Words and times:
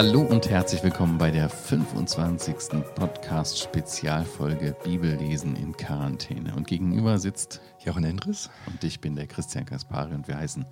Hallo 0.00 0.22
und 0.22 0.48
herzlich 0.48 0.82
willkommen 0.82 1.18
bei 1.18 1.30
der 1.30 1.50
25. 1.50 2.82
Podcast-Spezialfolge 2.94 4.74
Bibellesen 4.82 5.56
in 5.56 5.76
Quarantäne. 5.76 6.54
Und 6.54 6.66
gegenüber 6.66 7.18
sitzt 7.18 7.60
Jochen 7.84 8.04
Endres 8.04 8.48
und 8.64 8.82
ich 8.82 9.00
bin 9.00 9.14
der 9.14 9.26
Christian 9.26 9.66
Kaspari 9.66 10.14
und 10.14 10.26
wir 10.26 10.38
heißen 10.38 10.64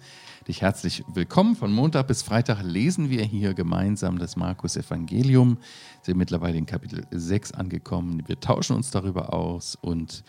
dich 0.46 0.62
herzlich 0.62 1.04
willkommen. 1.08 1.56
Von 1.56 1.72
Montag 1.72 2.06
bis 2.06 2.22
Freitag 2.22 2.62
lesen 2.62 3.10
wir 3.10 3.22
hier 3.22 3.52
gemeinsam 3.52 4.18
das 4.18 4.36
Markus-Evangelium. 4.36 5.58
Wir 5.58 6.04
sind 6.04 6.16
mittlerweile 6.16 6.56
in 6.56 6.64
Kapitel 6.64 7.04
6 7.10 7.52
angekommen. 7.52 8.22
Wir 8.28 8.40
tauschen 8.40 8.76
uns 8.76 8.90
darüber 8.90 9.34
aus 9.34 9.76
und 9.82 10.24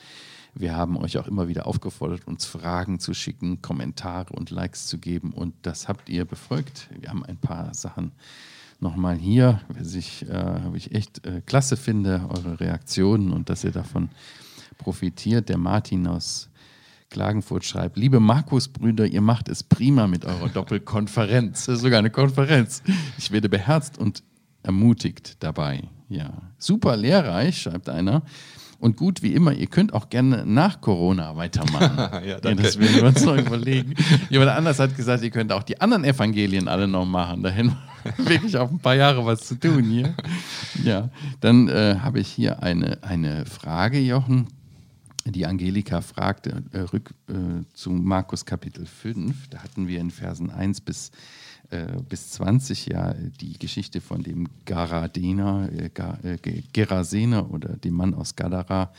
wir 0.55 0.75
haben 0.75 0.97
euch 0.97 1.17
auch 1.17 1.27
immer 1.27 1.47
wieder 1.47 1.67
aufgefordert, 1.67 2.27
uns 2.27 2.45
Fragen 2.45 2.99
zu 2.99 3.13
schicken, 3.13 3.61
Kommentare 3.61 4.33
und 4.33 4.49
Likes 4.49 4.87
zu 4.87 4.97
geben. 4.97 5.31
Und 5.31 5.53
das 5.61 5.87
habt 5.87 6.09
ihr 6.09 6.25
befolgt. 6.25 6.89
Wir 6.99 7.09
haben 7.09 7.25
ein 7.25 7.37
paar 7.37 7.73
Sachen 7.73 8.11
nochmal 8.79 9.17
hier, 9.17 9.61
was 9.69 9.93
ich, 9.93 10.27
äh, 10.29 10.61
ich 10.73 10.93
echt 10.93 11.25
äh, 11.25 11.41
klasse 11.45 11.77
finde, 11.77 12.27
eure 12.29 12.59
Reaktionen 12.59 13.31
und 13.31 13.49
dass 13.49 13.63
ihr 13.63 13.71
davon 13.71 14.09
profitiert. 14.77 15.49
Der 15.49 15.57
Martin 15.57 16.07
aus 16.07 16.49
Klagenfurt 17.09 17.65
schreibt, 17.65 17.97
liebe 17.97 18.19
Markus-Brüder, 18.19 19.05
ihr 19.05 19.21
macht 19.21 19.49
es 19.49 19.63
prima 19.63 20.07
mit 20.07 20.25
eurer 20.25 20.49
Doppelkonferenz. 20.49 21.65
Das 21.65 21.77
ist 21.77 21.81
sogar 21.81 21.99
eine 21.99 22.11
Konferenz. 22.11 22.83
Ich 23.17 23.31
werde 23.31 23.49
beherzt 23.49 23.97
und 23.97 24.23
ermutigt 24.63 25.37
dabei. 25.43 25.83
Ja, 26.07 26.33
super 26.57 26.95
lehrreich, 26.97 27.61
schreibt 27.61 27.89
einer. 27.89 28.23
Und 28.79 28.95
gut 28.95 29.21
wie 29.21 29.33
immer, 29.33 29.51
ihr 29.51 29.67
könnt 29.67 29.93
auch 29.93 30.09
gerne 30.09 30.45
nach 30.45 30.79
Corona 30.79 31.35
weitermachen. 31.35 31.97
ja, 32.25 32.39
danke. 32.39 32.63
Ja, 32.63 32.67
das 32.67 32.79
werden 32.79 32.95
wir 32.95 33.03
uns 33.03 33.25
noch 33.25 33.37
überlegen. 33.37 33.93
Jemand 34.29 34.51
anders 34.51 34.79
hat 34.79 34.95
gesagt, 34.95 35.23
ihr 35.23 35.31
könnt 35.31 35.51
auch 35.51 35.63
die 35.63 35.81
anderen 35.81 36.05
Evangelien 36.05 36.67
alle 36.67 36.87
noch 36.87 37.05
machen. 37.05 37.43
Da 37.43 37.49
hätten 37.49 37.75
wir 38.03 38.25
wirklich 38.29 38.57
auf 38.57 38.71
ein 38.71 38.79
paar 38.79 38.95
Jahre 38.95 39.25
was 39.25 39.41
zu 39.41 39.59
tun 39.59 39.83
hier. 39.83 40.15
Ja, 40.83 41.09
dann 41.41 41.67
äh, 41.67 41.97
habe 42.01 42.19
ich 42.19 42.29
hier 42.29 42.63
eine, 42.63 43.03
eine 43.03 43.45
Frage, 43.45 43.99
Jochen. 43.99 44.47
Die 45.25 45.45
Angelika 45.45 45.99
fragte 45.99 46.63
äh, 46.71 46.79
rück 46.79 47.11
äh, 47.27 47.33
zu 47.73 47.89
Markus 47.89 48.45
Kapitel 48.45 48.85
5. 48.85 49.49
Da 49.49 49.61
hatten 49.61 49.87
wir 49.87 49.99
in 49.99 50.09
Versen 50.09 50.49
1 50.49 50.81
bis 50.81 51.09
äh, 51.09 51.11
bis 52.09 52.31
20 52.31 52.87
ja 52.87 53.13
die 53.13 53.57
Geschichte 53.59 54.01
von 54.01 54.23
dem 54.23 54.47
Garadener, 54.65 55.69
äh, 55.71 55.89
äh 56.23 56.63
Gerasener 56.73 57.51
oder 57.51 57.77
dem 57.77 57.93
Mann 57.93 58.13
aus 58.13 58.35
Gadara, 58.35 58.91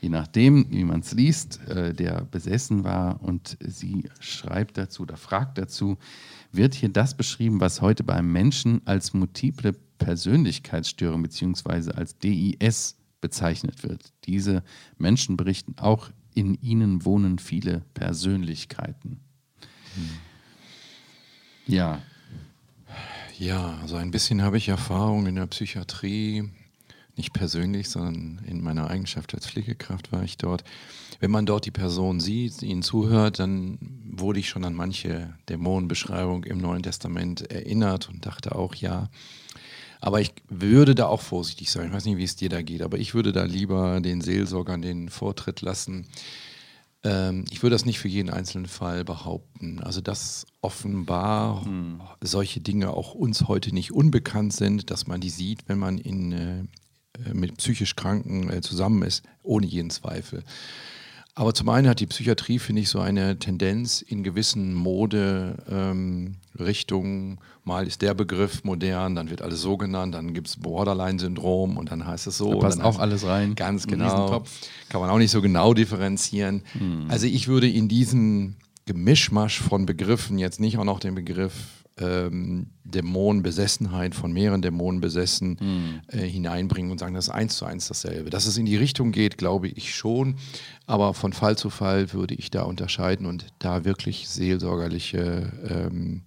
je 0.00 0.08
nachdem, 0.08 0.66
wie 0.70 0.84
man 0.84 1.00
es 1.00 1.12
liest, 1.12 1.60
äh, 1.68 1.94
der 1.94 2.24
besessen 2.24 2.84
war. 2.84 3.22
Und 3.22 3.56
sie 3.60 4.08
schreibt 4.20 4.76
dazu 4.76 5.02
oder 5.02 5.16
fragt 5.16 5.58
dazu, 5.58 5.96
wird 6.52 6.74
hier 6.74 6.88
das 6.88 7.16
beschrieben, 7.16 7.60
was 7.60 7.80
heute 7.80 8.04
beim 8.04 8.30
Menschen 8.30 8.82
als 8.84 9.14
multiple 9.14 9.74
Persönlichkeitsstörung 9.98 11.22
bzw. 11.22 11.92
als 11.92 12.18
DIS 12.18 12.96
bezeichnet 13.20 13.82
wird. 13.82 14.12
Diese 14.24 14.62
Menschen 14.98 15.36
berichten 15.36 15.74
auch, 15.78 16.10
in 16.34 16.54
ihnen 16.62 17.04
wohnen 17.04 17.38
viele 17.38 17.82
Persönlichkeiten. 17.94 19.20
Hm. 19.94 20.10
Ja. 21.66 22.02
Ja, 23.40 23.78
also 23.80 23.96
ein 23.96 24.10
bisschen 24.10 24.42
habe 24.42 24.58
ich 24.58 24.68
Erfahrung 24.68 25.26
in 25.26 25.36
der 25.36 25.46
Psychiatrie, 25.46 26.50
nicht 27.16 27.32
persönlich, 27.32 27.88
sondern 27.88 28.44
in 28.46 28.62
meiner 28.62 28.90
Eigenschaft 28.90 29.32
als 29.32 29.46
Pflegekraft 29.46 30.12
war 30.12 30.22
ich 30.22 30.36
dort. 30.36 30.62
Wenn 31.20 31.30
man 31.30 31.46
dort 31.46 31.64
die 31.64 31.70
Person 31.70 32.20
sieht, 32.20 32.60
ihnen 32.60 32.82
zuhört, 32.82 33.38
dann 33.38 33.78
wurde 34.04 34.40
ich 34.40 34.50
schon 34.50 34.66
an 34.66 34.74
manche 34.74 35.32
Dämonenbeschreibung 35.48 36.44
im 36.44 36.58
Neuen 36.58 36.82
Testament 36.82 37.50
erinnert 37.50 38.10
und 38.10 38.26
dachte 38.26 38.54
auch, 38.54 38.74
ja. 38.74 39.08
Aber 40.02 40.20
ich 40.20 40.34
würde 40.50 40.94
da 40.94 41.06
auch 41.06 41.22
vorsichtig 41.22 41.70
sein. 41.70 41.86
Ich 41.86 41.92
weiß 41.94 42.04
nicht, 42.04 42.18
wie 42.18 42.24
es 42.24 42.36
dir 42.36 42.50
da 42.50 42.60
geht, 42.60 42.82
aber 42.82 42.98
ich 42.98 43.14
würde 43.14 43.32
da 43.32 43.44
lieber 43.44 44.02
den 44.02 44.20
Seelsorgern 44.20 44.82
den 44.82 45.08
Vortritt 45.08 45.62
lassen 45.62 46.04
ähm, 47.02 47.44
ich 47.50 47.62
würde 47.62 47.74
das 47.74 47.84
nicht 47.84 47.98
für 47.98 48.08
jeden 48.08 48.30
einzelnen 48.30 48.66
Fall 48.66 49.04
behaupten. 49.04 49.80
Also, 49.80 50.00
dass 50.00 50.46
offenbar 50.60 51.64
hm. 51.64 52.00
solche 52.20 52.60
Dinge 52.60 52.90
auch 52.90 53.14
uns 53.14 53.48
heute 53.48 53.74
nicht 53.74 53.92
unbekannt 53.92 54.52
sind, 54.52 54.90
dass 54.90 55.06
man 55.06 55.20
die 55.20 55.30
sieht, 55.30 55.68
wenn 55.68 55.78
man 55.78 55.98
in, 55.98 56.32
äh, 56.32 56.64
mit 57.32 57.56
psychisch 57.56 57.96
Kranken 57.96 58.50
äh, 58.50 58.60
zusammen 58.60 59.02
ist, 59.02 59.24
ohne 59.42 59.66
jeden 59.66 59.90
Zweifel. 59.90 60.44
Aber 61.34 61.54
zum 61.54 61.68
einen 61.68 61.88
hat 61.88 62.00
die 62.00 62.06
Psychiatrie, 62.06 62.58
finde 62.58 62.82
ich, 62.82 62.88
so 62.88 63.00
eine 63.00 63.38
Tendenz 63.38 64.02
in 64.02 64.22
gewissen 64.22 64.74
Moderichtungen. 64.74 67.30
Ähm, 67.30 67.38
Mal 67.62 67.86
ist 67.86 68.00
der 68.00 68.14
Begriff 68.14 68.64
modern, 68.64 69.14
dann 69.14 69.28
wird 69.28 69.42
alles 69.42 69.60
so 69.60 69.76
genannt, 69.76 70.14
dann 70.14 70.32
gibt 70.32 70.48
es 70.48 70.56
Borderline-Syndrom 70.56 71.76
und 71.76 71.92
dann 71.92 72.06
heißt 72.06 72.26
es 72.26 72.38
so. 72.38 72.54
Da 72.54 72.58
passt 72.58 72.80
auch 72.80 72.98
alles 72.98 73.26
rein. 73.26 73.54
Ganz 73.54 73.86
genau. 73.86 74.42
Kann 74.88 75.00
man 75.00 75.10
auch 75.10 75.18
nicht 75.18 75.30
so 75.30 75.42
genau 75.42 75.74
differenzieren. 75.74 76.62
Hm. 76.72 77.04
Also 77.08 77.26
ich 77.26 77.48
würde 77.48 77.68
in 77.68 77.88
diesen 77.88 78.56
Gemischmasch 78.86 79.60
von 79.60 79.86
Begriffen 79.86 80.38
jetzt 80.38 80.58
nicht 80.58 80.78
auch 80.78 80.84
noch 80.84 81.00
den 81.00 81.14
Begriff 81.14 81.79
ähm, 81.98 82.70
Dämonenbesessenheit, 82.84 84.14
von 84.14 84.32
mehreren 84.32 84.62
Dämonen 84.62 85.00
besessen, 85.00 85.56
mhm. 85.60 86.00
äh, 86.08 86.26
hineinbringen 86.26 86.90
und 86.90 86.98
sagen, 86.98 87.14
das 87.14 87.28
ist 87.28 87.34
eins 87.34 87.56
zu 87.56 87.64
eins 87.64 87.88
dasselbe. 87.88 88.30
Dass 88.30 88.46
es 88.46 88.56
in 88.56 88.66
die 88.66 88.76
Richtung 88.76 89.12
geht, 89.12 89.38
glaube 89.38 89.68
ich 89.68 89.94
schon, 89.94 90.36
aber 90.86 91.14
von 91.14 91.32
Fall 91.32 91.56
zu 91.56 91.70
Fall 91.70 92.12
würde 92.12 92.34
ich 92.34 92.50
da 92.50 92.62
unterscheiden 92.62 93.26
und 93.26 93.46
da 93.58 93.84
wirklich 93.84 94.28
seelsorgerliche 94.28 95.52
ähm, 95.68 96.22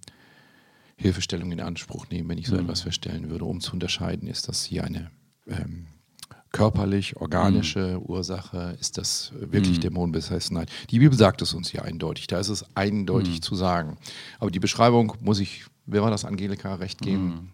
Hilfestellung 0.96 1.50
in 1.52 1.60
Anspruch 1.60 2.08
nehmen, 2.08 2.28
wenn 2.28 2.38
ich 2.38 2.46
so 2.46 2.54
mhm. 2.54 2.62
etwas 2.62 2.82
feststellen 2.82 3.30
würde, 3.30 3.44
um 3.44 3.60
zu 3.60 3.72
unterscheiden, 3.72 4.28
ist 4.28 4.48
das 4.48 4.64
hier 4.64 4.84
eine 4.84 5.10
ähm, 5.46 5.86
körperlich, 6.54 7.16
organische 7.16 7.98
mhm. 7.98 8.06
Ursache, 8.06 8.76
ist 8.80 8.96
das 8.96 9.32
wirklich 9.34 9.78
mhm. 9.78 9.82
Dämonenbesessenheit. 9.82 10.70
Die 10.90 11.00
Bibel 11.00 11.18
sagt 11.18 11.42
es 11.42 11.52
uns 11.52 11.72
ja 11.72 11.82
eindeutig, 11.82 12.28
da 12.28 12.38
ist 12.38 12.48
es 12.48 12.64
eindeutig 12.76 13.36
mhm. 13.36 13.42
zu 13.42 13.56
sagen. 13.56 13.96
Aber 14.38 14.52
die 14.52 14.60
Beschreibung 14.60 15.14
muss 15.20 15.40
ich, 15.40 15.64
wer 15.84 16.02
war 16.02 16.12
das, 16.12 16.24
Angelika, 16.24 16.76
recht 16.76 17.00
geben. 17.00 17.50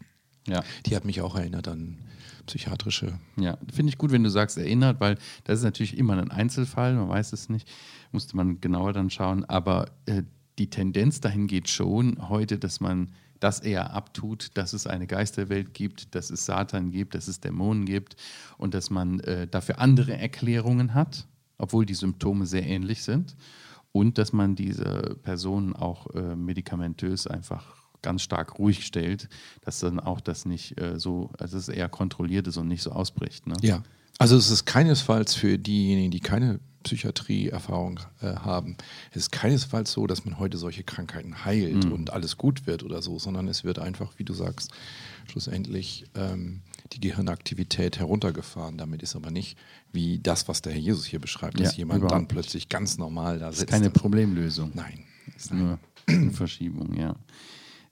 Mhm. 0.46 0.52
Ja. 0.52 0.62
Die 0.84 0.94
hat 0.94 1.06
mich 1.06 1.22
auch 1.22 1.34
erinnert 1.34 1.66
an 1.66 1.96
psychiatrische. 2.44 3.18
Ja, 3.36 3.56
finde 3.72 3.88
ich 3.88 3.96
gut, 3.96 4.12
wenn 4.12 4.22
du 4.22 4.28
sagst 4.28 4.58
erinnert, 4.58 5.00
weil 5.00 5.16
das 5.44 5.60
ist 5.60 5.64
natürlich 5.64 5.96
immer 5.96 6.18
ein 6.18 6.30
Einzelfall, 6.30 6.94
man 6.94 7.08
weiß 7.08 7.32
es 7.32 7.48
nicht, 7.48 7.66
musste 8.12 8.36
man 8.36 8.60
genauer 8.60 8.92
dann 8.92 9.08
schauen, 9.08 9.46
aber 9.46 9.86
äh, 10.04 10.24
die 10.58 10.68
Tendenz 10.68 11.20
dahin 11.20 11.46
geht 11.46 11.70
schon 11.70 12.28
heute, 12.28 12.58
dass 12.58 12.80
man 12.80 13.14
das 13.40 13.60
eher 13.60 13.92
abtut, 13.92 14.50
dass 14.54 14.72
es 14.72 14.86
eine 14.86 15.06
Geisterwelt 15.06 15.74
gibt, 15.74 16.14
dass 16.14 16.30
es 16.30 16.46
Satan 16.46 16.90
gibt, 16.90 17.14
dass 17.14 17.26
es 17.26 17.40
Dämonen 17.40 17.86
gibt 17.86 18.16
und 18.58 18.74
dass 18.74 18.90
man 18.90 19.20
äh, 19.20 19.46
dafür 19.46 19.78
andere 19.78 20.16
Erklärungen 20.16 20.94
hat, 20.94 21.26
obwohl 21.58 21.86
die 21.86 21.94
Symptome 21.94 22.46
sehr 22.46 22.66
ähnlich 22.66 23.02
sind 23.02 23.36
und 23.92 24.18
dass 24.18 24.32
man 24.32 24.54
diese 24.54 25.16
Personen 25.22 25.74
auch 25.74 26.14
äh, 26.14 26.36
medikamentös 26.36 27.26
einfach 27.26 27.74
ganz 28.02 28.22
stark 28.22 28.58
ruhig 28.58 28.86
stellt, 28.86 29.28
dass 29.62 29.80
dann 29.80 30.00
auch 30.00 30.20
das 30.20 30.44
nicht 30.44 30.80
äh, 30.80 30.98
so, 30.98 31.30
also 31.38 31.58
es 31.58 31.68
eher 31.68 31.88
kontrolliert 31.88 32.46
ist 32.46 32.56
und 32.56 32.68
nicht 32.68 32.82
so 32.82 32.92
ausbricht. 32.92 33.46
Ne? 33.46 33.56
Ja, 33.62 33.82
also 34.18 34.36
es 34.36 34.50
ist 34.50 34.64
keinesfalls 34.64 35.34
für 35.34 35.58
diejenigen, 35.58 36.10
die 36.10 36.20
keine 36.20 36.60
Psychiatrieerfahrung 36.82 38.00
äh, 38.22 38.34
haben. 38.34 38.76
Es 39.10 39.18
ist 39.18 39.32
keinesfalls 39.32 39.92
so, 39.92 40.06
dass 40.06 40.24
man 40.24 40.38
heute 40.38 40.58
solche 40.58 40.82
Krankheiten 40.82 41.44
heilt 41.44 41.84
mhm. 41.84 41.92
und 41.92 42.12
alles 42.12 42.36
gut 42.36 42.66
wird 42.66 42.82
oder 42.82 43.02
so, 43.02 43.18
sondern 43.18 43.48
es 43.48 43.64
wird 43.64 43.78
einfach, 43.78 44.12
wie 44.16 44.24
du 44.24 44.32
sagst, 44.32 44.72
schlussendlich 45.28 46.06
ähm, 46.14 46.62
die 46.92 47.00
Gehirnaktivität 47.00 47.98
heruntergefahren. 47.98 48.78
Damit 48.78 49.02
ist 49.02 49.16
aber 49.16 49.30
nicht 49.30 49.56
wie 49.92 50.18
das, 50.18 50.48
was 50.48 50.62
der 50.62 50.72
Herr 50.72 50.80
Jesus 50.80 51.06
hier 51.06 51.20
beschreibt, 51.20 51.60
dass 51.60 51.72
ja, 51.72 51.78
jemand 51.78 52.10
dann 52.10 52.28
plötzlich 52.28 52.68
ganz 52.68 52.98
normal 52.98 53.38
da 53.38 53.52
sitzt. 53.52 53.62
Das 53.62 53.68
ist 53.68 53.82
keine 53.82 53.90
Problemlösung. 53.90 54.72
Nein. 54.74 55.04
Das 55.34 55.44
ist 55.44 55.54
nur 55.54 55.78
eine 56.06 56.30
Verschiebung, 56.32 56.94
ja. 56.94 57.14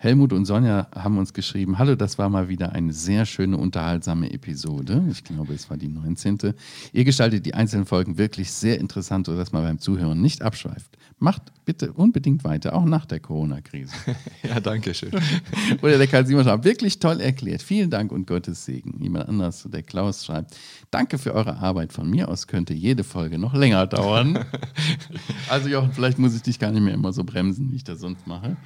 Helmut 0.01 0.33
und 0.33 0.45
Sonja 0.45 0.87
haben 0.95 1.19
uns 1.19 1.33
geschrieben, 1.33 1.77
hallo, 1.77 1.97
das 1.97 2.19
war 2.19 2.29
mal 2.29 2.49
wieder 2.49 2.71
eine 2.71 2.93
sehr 2.93 3.27
schöne, 3.27 3.57
unterhaltsame 3.57 4.33
Episode. 4.33 5.03
Ich 5.11 5.25
glaube, 5.25 5.55
es 5.55 5.69
war 5.71 5.77
die 5.77 5.89
19. 5.89 6.55
Ihr 6.93 7.05
gestaltet 7.05 7.45
die 7.47 7.55
einzelnen 7.55 7.85
Folgen 7.85 8.17
wirklich 8.17 8.53
sehr 8.53 8.79
interessant, 8.79 9.27
sodass 9.27 9.51
man 9.51 9.65
beim 9.65 9.81
Zuhören 9.81 10.21
nicht 10.21 10.43
abschweift. 10.43 10.97
Macht 11.19 11.53
bitte 11.65 11.93
unbedingt 11.93 12.45
weiter, 12.45 12.77
auch 12.77 12.85
nach 12.85 13.07
der 13.07 13.19
Corona-Krise. 13.19 13.93
ja, 14.49 14.61
danke 14.61 14.95
schön. 14.95 15.11
Oder 15.83 15.99
der 15.99 16.07
Karl 16.07 16.25
Simon 16.25 16.45
schreibt, 16.45 16.65
wirklich 16.65 17.01
toll 17.01 17.21
erklärt. 17.21 17.61
Vielen 17.61 17.91
Dank 17.91 18.13
und 18.13 18.29
Gottes 18.29 18.67
Segen. 18.67 19.03
Jemand 19.03 19.29
anders, 19.29 19.67
der 19.69 19.83
Klaus 19.83 20.25
schreibt, 20.25 20.57
danke 20.93 21.19
für 21.19 21.35
eure 21.35 21.57
Arbeit. 21.57 21.93
Von 21.93 22.09
mir 22.09 22.29
aus 22.29 22.47
könnte 22.47 22.73
jede 22.73 23.03
Folge 23.03 23.37
noch 23.37 23.53
länger 23.53 23.89
dauern. 23.89 24.45
also 25.49 25.69
Jochen, 25.69 25.91
vielleicht 25.93 26.21
muss 26.21 26.37
ich 26.37 26.43
dich 26.43 26.61
gar 26.61 26.71
nicht 26.71 26.83
mehr 26.83 26.95
immer 26.95 27.13
so 27.13 27.25
bremsen, 27.25 27.73
wie 27.73 27.77
ich 27.77 27.85
das 27.85 27.99
sonst 27.99 28.29
mache. 28.29 28.57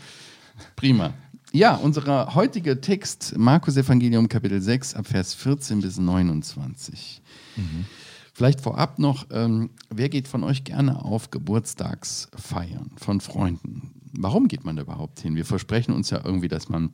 Prima. 0.76 1.14
Ja, 1.52 1.74
unser 1.74 2.34
heutiger 2.34 2.80
Text, 2.80 3.36
Markus 3.36 3.76
Evangelium 3.76 4.28
Kapitel 4.28 4.60
6, 4.60 4.94
ab 4.94 5.06
Vers 5.06 5.34
14 5.34 5.80
bis 5.80 5.98
29. 5.98 7.20
Mhm. 7.56 7.84
Vielleicht 8.32 8.62
vorab 8.62 8.98
noch, 8.98 9.26
ähm, 9.30 9.70
wer 9.90 10.08
geht 10.08 10.28
von 10.28 10.44
euch 10.44 10.64
gerne 10.64 11.04
auf 11.04 11.30
Geburtstagsfeiern 11.30 12.92
von 12.96 13.20
Freunden? 13.20 14.02
warum 14.12 14.48
geht 14.48 14.64
man 14.64 14.76
da 14.76 14.82
überhaupt 14.82 15.20
hin? 15.20 15.34
Wir 15.34 15.44
versprechen 15.44 15.92
uns 15.92 16.10
ja 16.10 16.20
irgendwie, 16.24 16.48
dass 16.48 16.68
man 16.68 16.90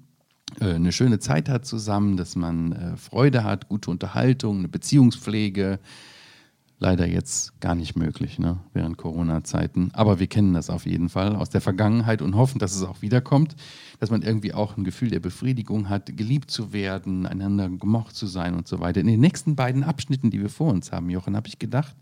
äh, 0.61 0.75
eine 0.75 0.93
schöne 0.93 1.19
Zeit 1.19 1.49
hat 1.49 1.67
zusammen, 1.67 2.17
dass 2.17 2.37
man 2.37 2.73
äh, 2.73 2.97
Freude 2.97 3.45
hat, 3.45 3.69
gute 3.69 3.91
Unterhaltung, 3.91 4.59
eine 4.59 4.69
Beziehungspflege. 4.69 5.79
Leider 6.81 7.09
jetzt 7.09 7.61
gar 7.61 7.75
nicht 7.75 7.97
möglich 7.97 8.39
ne? 8.39 8.61
während 8.73 8.97
Corona-Zeiten. 8.97 9.91
Aber 9.95 10.21
wir 10.21 10.29
kennen 10.29 10.55
das 10.55 10.71
auf 10.71 10.87
jeden 10.87 11.09
Fall 11.09 11.35
aus 11.35 11.51
der 11.51 11.61
Vergangenheit 11.61 12.23
und 12.23 12.37
hoffen, 12.37 12.61
dass 12.61 12.77
es 12.77 12.85
auch 12.85 13.03
wiederkommt, 13.03 13.57
dass 13.99 14.11
man 14.11 14.23
irgendwie 14.23 14.55
auch 14.55 14.77
ein 14.77 14.85
Gefühl 14.85 15.11
der 15.11 15.19
Befriedigung 15.19 15.89
hat, 15.89 16.17
geliebt 16.17 16.53
zu 16.53 16.73
werden, 16.73 17.27
einander 17.27 17.69
gemocht 17.69 18.15
zu 18.15 18.29
sein 18.29 18.55
und 18.55 18.69
so 18.69 18.79
weiter. 18.79 19.01
In 19.01 19.09
den 19.09 19.19
nächsten 19.19 19.57
beiden 19.57 19.83
Abschnitten, 19.83 20.31
die 20.31 20.41
wir 20.41 20.51
vor 20.51 20.73
uns 20.73 20.93
haben, 20.93 21.11
Jochen, 21.11 21.35
habe 21.35 21.49
ich 21.49 21.59
gedacht, 21.59 21.97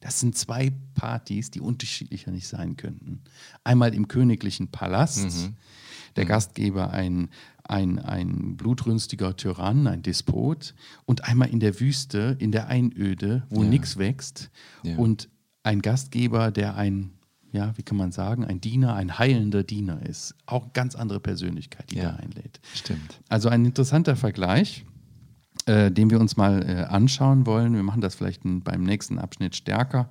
das 0.00 0.20
sind 0.20 0.36
zwei 0.36 0.72
Partys, 0.94 1.50
die 1.50 1.60
unterschiedlicher 1.60 2.30
nicht 2.30 2.48
sein 2.48 2.76
könnten. 2.76 3.20
Einmal 3.64 3.94
im 3.94 4.08
königlichen 4.08 4.68
Palast, 4.68 5.24
mhm. 5.24 5.56
der 6.16 6.24
mhm. 6.24 6.28
Gastgeber 6.28 6.90
ein, 6.90 7.28
ein, 7.68 7.98
ein 7.98 8.56
blutrünstiger 8.56 9.36
Tyrann, 9.36 9.86
ein 9.86 10.02
Despot, 10.02 10.74
und 11.04 11.24
einmal 11.24 11.48
in 11.48 11.60
der 11.60 11.80
Wüste, 11.80 12.36
in 12.38 12.52
der 12.52 12.68
Einöde, 12.68 13.44
wo 13.50 13.62
ja. 13.62 13.68
nichts 13.68 13.96
wächst, 13.96 14.50
ja. 14.82 14.96
und 14.96 15.28
ein 15.62 15.82
Gastgeber, 15.82 16.50
der 16.50 16.76
ein, 16.76 17.10
ja, 17.52 17.76
wie 17.76 17.82
kann 17.82 17.96
man 17.96 18.12
sagen, 18.12 18.44
ein 18.44 18.60
Diener, 18.60 18.94
ein 18.94 19.18
heilender 19.18 19.64
Diener 19.64 20.04
ist. 20.06 20.34
Auch 20.46 20.72
ganz 20.72 20.94
andere 20.94 21.20
Persönlichkeit, 21.20 21.90
die 21.90 21.96
ja. 21.96 22.12
da 22.12 22.16
einlädt. 22.16 22.60
Stimmt. 22.74 23.20
Also 23.28 23.48
ein 23.48 23.64
interessanter 23.64 24.16
Vergleich 24.16 24.84
äh, 25.66 25.90
den 25.90 26.10
wir 26.10 26.20
uns 26.20 26.36
mal 26.36 26.62
äh, 26.62 26.84
anschauen 26.84 27.44
wollen. 27.46 27.74
Wir 27.74 27.82
machen 27.82 28.00
das 28.00 28.14
vielleicht 28.14 28.42
beim 28.44 28.84
nächsten 28.84 29.18
Abschnitt 29.18 29.56
stärker. 29.56 30.08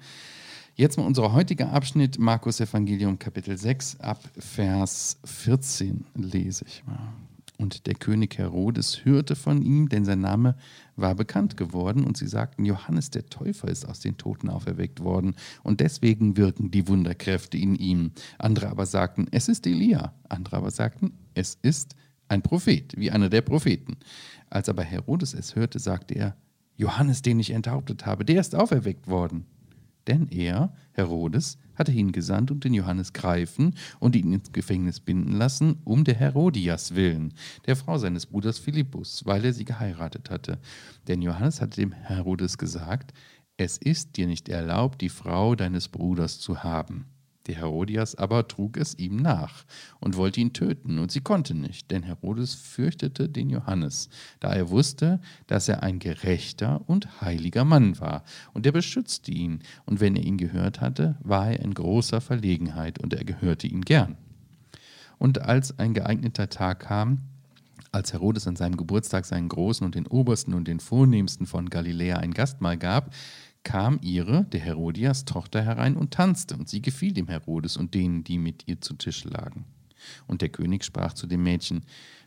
Jetzt 0.76 0.98
mal 0.98 1.06
unser 1.06 1.32
heutiger 1.32 1.72
Abschnitt, 1.72 2.20
Markus 2.20 2.60
Evangelium 2.60 3.18
Kapitel 3.18 3.58
6 3.58 4.02
ab 4.02 4.20
Vers 4.38 5.18
14 5.24 6.04
lese 6.16 6.66
ich 6.68 6.84
mal. 6.86 7.14
Und 7.58 7.88
der 7.88 7.96
König 7.96 8.38
Herodes 8.38 9.06
hörte 9.06 9.36
von 9.36 9.62
ihm, 9.62 9.88
denn 9.88 10.04
sein 10.04 10.20
Name 10.20 10.56
war 10.96 11.16
bekannt 11.16 11.58
geworden, 11.58 12.04
und 12.04 12.18
sie 12.18 12.28
sagten, 12.28 12.66
Johannes 12.66 13.12
der 13.12 13.28
Täufer 13.28 13.70
ist 13.70 13.86
aus 13.86 14.00
den 14.00 14.18
Toten 14.18 14.50
auferweckt 14.50 15.00
worden, 15.00 15.36
und 15.64 15.80
deswegen 15.80 16.38
wirken 16.38 16.72
die 16.72 16.88
Wunderkräfte 16.88 17.58
in 17.58 17.76
ihm. 17.76 18.12
Andere 18.38 18.70
aber 18.70 18.86
sagten, 18.86 19.28
es 19.32 19.48
ist 19.48 19.66
Elia. 19.68 20.14
Andere 20.28 20.58
aber 20.58 20.72
sagten, 20.72 21.14
es 21.34 21.58
ist 21.62 21.96
ein 22.28 22.42
Prophet, 22.42 22.94
wie 22.98 23.12
einer 23.12 23.30
der 23.30 23.42
Propheten. 23.42 23.98
Als 24.50 24.70
aber 24.70 24.84
Herodes 24.84 25.34
es 25.34 25.56
hörte, 25.56 25.80
sagte 25.80 26.16
er, 26.16 26.36
Johannes, 26.78 27.22
den 27.22 27.40
ich 27.40 27.52
enthauptet 27.52 28.06
habe, 28.06 28.26
der 28.26 28.42
ist 28.42 28.56
auferweckt 28.56 29.08
worden. 29.08 29.46
Denn 30.08 30.28
er, 30.30 30.74
Herodes, 30.94 31.58
hatte 31.76 31.92
ihn 31.92 32.12
gesandt 32.12 32.52
und 32.52 32.64
den 32.64 32.74
Johannes 32.74 33.14
greifen 33.14 33.76
und 34.00 34.16
ihn 34.16 34.32
ins 34.32 34.52
Gefängnis 34.52 35.00
binden 35.00 35.34
lassen, 35.34 35.82
um 35.84 36.04
der 36.04 36.16
Herodias 36.16 36.96
willen, 36.96 37.34
der 37.66 37.76
Frau 37.76 37.98
seines 37.98 38.26
Bruders 38.26 38.60
Philippus, 38.60 39.26
weil 39.26 39.44
er 39.46 39.54
sie 39.54 39.66
geheiratet 39.66 40.30
hatte. 40.30 40.60
Denn 41.08 41.22
Johannes 41.22 41.62
hatte 41.62 41.82
dem 41.82 41.92
Herodes 41.92 42.58
gesagt, 42.58 43.14
es 43.58 43.78
ist 43.78 44.18
dir 44.18 44.28
nicht 44.28 44.50
erlaubt, 44.50 45.02
die 45.02 45.10
Frau 45.10 45.56
deines 45.56 45.88
Bruders 45.88 46.40
zu 46.40 46.64
haben. 46.64 47.06
Der 47.48 47.56
Herodias 47.56 48.16
aber 48.16 48.48
trug 48.48 48.78
es 48.78 48.98
ihm 48.98 49.18
nach 49.18 49.66
und 50.00 50.18
wollte 50.18 50.42
ihn 50.42 50.54
töten, 50.54 50.98
und 50.98 51.12
sie 51.12 51.22
konnte 51.22 51.54
nicht, 51.54 51.92
denn 51.92 52.04
Herodes 52.04 52.56
fürchtete 52.56 53.30
den 53.30 53.50
Johannes, 53.50 54.10
da 54.40 54.54
er 54.54 54.70
wusste, 54.70 55.20
dass 55.48 55.70
er 55.70 55.84
ein 55.84 56.00
gerechter 56.00 56.82
und 56.88 57.22
heiliger 57.22 57.64
Mann 57.64 58.00
war, 58.00 58.24
und 58.54 58.66
er 58.66 58.72
beschützte 58.72 59.32
ihn, 59.32 59.60
und 59.86 60.00
wenn 60.00 60.16
er 60.16 60.24
ihn 60.24 60.38
gehört 60.38 60.82
hatte, 60.82 61.18
war 61.22 61.52
er 61.52 61.60
in 61.60 61.74
großer 61.74 62.20
Verlegenheit, 62.20 63.00
und 63.00 63.14
er 63.14 63.24
gehörte 63.24 63.68
ihm 63.68 63.82
gern. 63.82 64.18
Und 65.18 65.42
als 65.42 65.78
ein 65.78 65.94
geeigneter 65.94 66.50
Tag 66.50 66.82
kam, 66.82 67.22
als 67.92 68.12
Herodes 68.12 68.46
an 68.48 68.56
seinem 68.56 68.76
Geburtstag 68.76 69.26
seinen 69.26 69.48
Großen 69.48 69.86
und 69.86 69.96
den 69.96 70.08
Obersten 70.08 70.54
und 70.54 70.68
den 70.68 70.80
Vornehmsten 70.80 71.46
von 71.46 71.70
Galiläa 71.70 72.18
ein 72.18 72.34
Gastmahl 72.34 72.78
gab, 72.78 73.14
kam 73.66 74.00
ihre, 74.02 74.46
der 74.46 74.62
Herodias, 74.62 75.26
Tochter 75.26 75.62
herein 75.62 75.98
und 75.98 76.12
tanzte, 76.12 76.56
und 76.56 76.70
sie 76.70 76.82
gefiel 76.82 77.12
dem 77.12 77.28
Herodes 77.28 77.76
und 77.76 77.94
denen, 77.94 78.24
die 78.24 78.38
mit 78.38 78.66
ihr 78.68 78.80
zu 78.80 78.94
Tisch 78.94 79.26
lagen. 79.26 79.66
Und 80.28 80.42
der 80.42 80.50
König 80.50 80.86
sprach 80.86 81.14
zu 81.14 81.28
dem 81.28 81.44
Mädchen, 81.44 81.84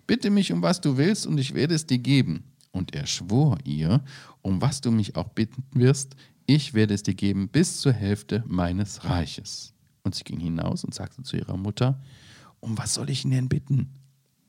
Bitte 0.06 0.30
mich 0.30 0.52
um 0.52 0.62
was 0.62 0.80
du 0.80 0.98
willst, 0.98 1.26
und 1.26 1.38
ich 1.38 1.54
werde 1.54 1.74
es 1.74 1.86
dir 1.86 1.98
geben. 1.98 2.44
Und 2.72 2.94
er 2.94 3.06
schwor 3.06 3.58
ihr, 3.64 4.02
um 4.42 4.60
was 4.60 4.80
du 4.80 4.90
mich 4.90 5.16
auch 5.16 5.28
bitten 5.28 5.64
wirst, 5.72 6.16
ich 6.44 6.74
werde 6.74 6.94
es 6.94 7.02
dir 7.02 7.14
geben 7.14 7.48
bis 7.48 7.80
zur 7.80 7.92
Hälfte 7.92 8.42
meines 8.46 9.04
Reiches. 9.04 9.74
Und 10.02 10.14
sie 10.14 10.24
ging 10.24 10.40
hinaus 10.40 10.84
und 10.84 10.94
sagte 10.94 11.22
zu 11.22 11.36
ihrer 11.36 11.56
Mutter, 11.56 12.00
um 12.60 12.76
was 12.78 12.94
soll 12.94 13.10
ich 13.10 13.24
ihn 13.24 13.30
denn 13.30 13.48
bitten? 13.48 13.94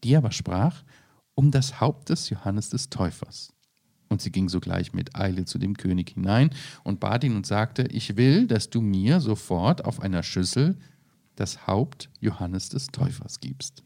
Die 0.03 0.15
aber 0.15 0.31
sprach, 0.31 0.83
um 1.35 1.51
das 1.51 1.79
Haupt 1.79 2.09
des 2.09 2.29
Johannes 2.29 2.69
des 2.69 2.89
Täufers. 2.89 3.53
Und 4.09 4.21
sie 4.21 4.31
ging 4.31 4.49
sogleich 4.49 4.93
mit 4.93 5.15
Eile 5.15 5.45
zu 5.45 5.59
dem 5.59 5.77
König 5.77 6.09
hinein 6.11 6.49
und 6.83 6.99
bat 6.99 7.23
ihn 7.23 7.35
und 7.35 7.45
sagte, 7.45 7.83
ich 7.83 8.17
will, 8.17 8.47
dass 8.47 8.69
du 8.69 8.81
mir 8.81 9.21
sofort 9.21 9.85
auf 9.85 10.01
einer 10.01 10.23
Schüssel 10.23 10.77
das 11.35 11.67
Haupt 11.67 12.09
Johannes 12.19 12.69
des 12.69 12.87
Täufers 12.87 13.39
gibst. 13.39 13.83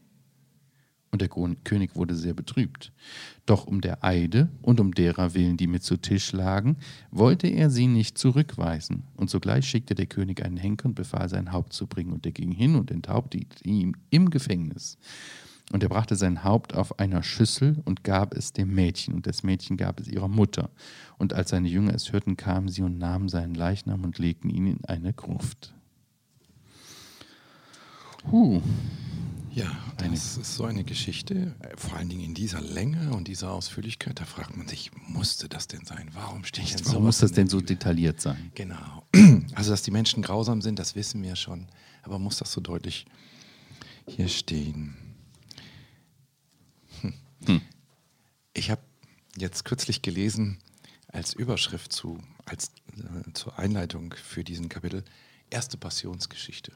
Und 1.14 1.20
der 1.20 1.28
König 1.28 1.94
wurde 1.94 2.16
sehr 2.16 2.34
betrübt. 2.34 2.92
Doch 3.46 3.68
um 3.68 3.80
der 3.80 4.02
Eide 4.02 4.48
und 4.62 4.80
um 4.80 4.92
derer 4.92 5.32
willen, 5.34 5.56
die 5.56 5.68
mit 5.68 5.84
zu 5.84 5.96
Tisch 5.96 6.32
lagen, 6.32 6.76
wollte 7.12 7.46
er 7.46 7.70
sie 7.70 7.86
nicht 7.86 8.18
zurückweisen. 8.18 9.04
Und 9.14 9.30
sogleich 9.30 9.64
schickte 9.64 9.94
der 9.94 10.06
König 10.06 10.44
einen 10.44 10.56
Henker 10.56 10.86
und 10.86 10.96
befahl, 10.96 11.28
sein 11.28 11.52
Haupt 11.52 11.72
zu 11.72 11.86
bringen. 11.86 12.12
Und 12.12 12.26
er 12.26 12.32
ging 12.32 12.50
hin 12.50 12.74
und 12.74 12.90
enthaupte 12.90 13.38
ihn 13.62 13.96
im 14.10 14.30
Gefängnis. 14.30 14.98
Und 15.72 15.82
er 15.82 15.88
brachte 15.88 16.14
sein 16.14 16.44
Haupt 16.44 16.74
auf 16.74 16.98
einer 16.98 17.22
Schüssel 17.22 17.80
und 17.84 18.04
gab 18.04 18.34
es 18.34 18.52
dem 18.52 18.74
Mädchen, 18.74 19.14
und 19.14 19.26
das 19.26 19.42
Mädchen 19.42 19.76
gab 19.76 19.98
es 19.98 20.08
ihrer 20.08 20.28
Mutter. 20.28 20.70
Und 21.16 21.32
als 21.32 21.50
seine 21.50 21.68
Jünger 21.68 21.94
es 21.94 22.12
hörten, 22.12 22.36
kamen 22.36 22.68
sie 22.68 22.82
und 22.82 22.98
nahmen 22.98 23.28
seinen 23.28 23.54
Leichnam 23.54 24.04
und 24.04 24.18
legten 24.18 24.50
ihn 24.50 24.66
in 24.66 24.84
eine 24.84 25.12
Gruft. 25.14 25.74
Huh. 28.30 28.60
Ja, 29.50 29.70
das 29.98 30.36
ist 30.36 30.56
so 30.56 30.64
eine 30.64 30.82
Geschichte, 30.82 31.54
vor 31.76 31.96
allen 31.96 32.08
Dingen 32.08 32.24
in 32.24 32.34
dieser 32.34 32.60
Länge 32.60 33.12
und 33.12 33.28
dieser 33.28 33.52
Ausführlichkeit, 33.52 34.18
da 34.18 34.24
fragt 34.24 34.56
man 34.56 34.66
sich, 34.66 34.90
musste 35.06 35.48
das 35.48 35.68
denn 35.68 35.84
sein? 35.84 36.10
Warum 36.12 36.42
steht 36.42 36.64
Echt, 36.64 36.86
Warum 36.86 37.04
muss 37.04 37.18
das 37.18 37.30
denn 37.30 37.48
so 37.48 37.60
detailliert 37.60 38.20
sein? 38.20 38.50
Genau. 38.54 39.04
Also, 39.54 39.70
dass 39.70 39.82
die 39.82 39.92
Menschen 39.92 40.22
grausam 40.24 40.60
sind, 40.60 40.80
das 40.80 40.96
wissen 40.96 41.22
wir 41.22 41.36
schon. 41.36 41.68
Aber 42.02 42.18
muss 42.18 42.38
das 42.38 42.50
so 42.50 42.60
deutlich 42.60 43.06
hier 44.08 44.26
stehen? 44.26 44.96
Hm. 47.48 47.60
Ich 48.52 48.70
habe 48.70 48.82
jetzt 49.36 49.64
kürzlich 49.64 50.02
gelesen, 50.02 50.58
als 51.08 51.32
Überschrift 51.32 51.92
zu, 51.92 52.18
als 52.44 52.70
äh, 52.96 53.32
zur 53.32 53.58
Einleitung 53.58 54.14
für 54.14 54.44
diesen 54.44 54.68
Kapitel, 54.68 55.04
erste 55.50 55.76
Passionsgeschichte. 55.76 56.72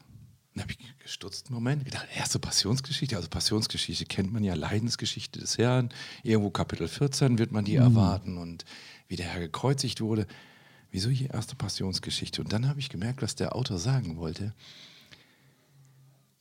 Dann 0.54 0.62
habe 0.62 0.72
ich 0.72 0.98
gestutzt, 0.98 1.50
Moment, 1.50 1.84
gedacht, 1.84 2.06
erste 2.16 2.38
Passionsgeschichte, 2.38 3.16
also 3.16 3.28
Passionsgeschichte 3.28 4.06
kennt 4.06 4.32
man 4.32 4.42
ja, 4.42 4.54
Leidensgeschichte 4.54 5.40
des 5.40 5.58
Herrn, 5.58 5.90
irgendwo 6.22 6.50
Kapitel 6.50 6.88
14 6.88 7.38
wird 7.38 7.52
man 7.52 7.64
die 7.64 7.76
mhm. 7.76 7.82
erwarten 7.82 8.38
und 8.38 8.64
wie 9.08 9.16
der 9.16 9.26
Herr 9.26 9.40
gekreuzigt 9.40 10.00
wurde. 10.00 10.26
Wieso 10.90 11.10
hier 11.10 11.30
erste 11.30 11.54
Passionsgeschichte? 11.54 12.40
Und 12.40 12.52
dann 12.52 12.66
habe 12.66 12.80
ich 12.80 12.88
gemerkt, 12.88 13.22
was 13.22 13.34
der 13.34 13.54
Autor 13.54 13.78
sagen 13.78 14.16
wollte. 14.16 14.54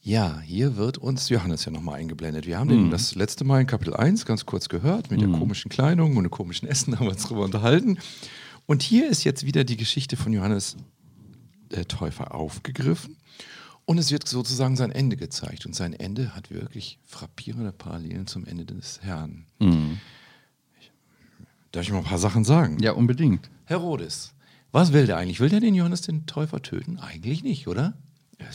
Ja, 0.07 0.39
hier 0.39 0.77
wird 0.77 0.97
uns 0.97 1.27
Johannes 1.27 1.65
ja 1.65 1.71
nochmal 1.73 1.95
eingeblendet. 1.95 2.47
Wir 2.47 2.57
haben 2.57 2.69
mhm. 2.69 2.83
den 2.83 2.91
das 2.91 3.15
letzte 3.15 3.43
Mal 3.43 3.59
in 3.59 3.67
Kapitel 3.67 3.93
1 3.93 4.25
ganz 4.25 4.45
kurz 4.45 4.69
gehört, 4.69 5.11
mit 5.11 5.19
mhm. 5.19 5.31
der 5.33 5.39
komischen 5.41 5.67
Kleidung 5.67 6.15
und 6.15 6.23
dem 6.23 6.31
komischen 6.31 6.65
Essen 6.65 6.95
haben 6.97 7.07
wir 7.07 7.11
uns 7.11 7.23
darüber 7.23 7.43
unterhalten. 7.43 7.97
Und 8.67 8.83
hier 8.83 9.09
ist 9.09 9.25
jetzt 9.25 9.45
wieder 9.45 9.65
die 9.65 9.75
Geschichte 9.75 10.15
von 10.15 10.31
Johannes 10.31 10.77
der 11.71 11.89
Täufer 11.89 12.33
aufgegriffen. 12.33 13.17
Und 13.83 13.97
es 13.97 14.09
wird 14.09 14.25
sozusagen 14.29 14.77
sein 14.77 14.93
Ende 14.93 15.17
gezeigt. 15.17 15.65
Und 15.65 15.75
sein 15.75 15.91
Ende 15.91 16.33
hat 16.33 16.51
wirklich 16.51 16.99
frappierende 17.03 17.73
Parallelen 17.73 18.27
zum 18.27 18.45
Ende 18.45 18.63
des 18.63 19.01
Herrn. 19.01 19.45
Mhm. 19.59 19.99
darf 21.73 21.83
ich 21.83 21.91
mal 21.91 21.97
ein 21.97 22.05
paar 22.05 22.17
Sachen 22.17 22.45
sagen? 22.45 22.79
Ja, 22.79 22.93
unbedingt. 22.93 23.49
Herodes, 23.65 24.33
was 24.71 24.93
will 24.93 25.05
der 25.05 25.17
eigentlich? 25.17 25.41
Will 25.41 25.49
der 25.49 25.59
den 25.59 25.75
Johannes 25.75 25.99
den 25.99 26.25
Täufer 26.27 26.61
töten? 26.61 26.97
Eigentlich 26.97 27.43
nicht, 27.43 27.67
oder? 27.67 27.97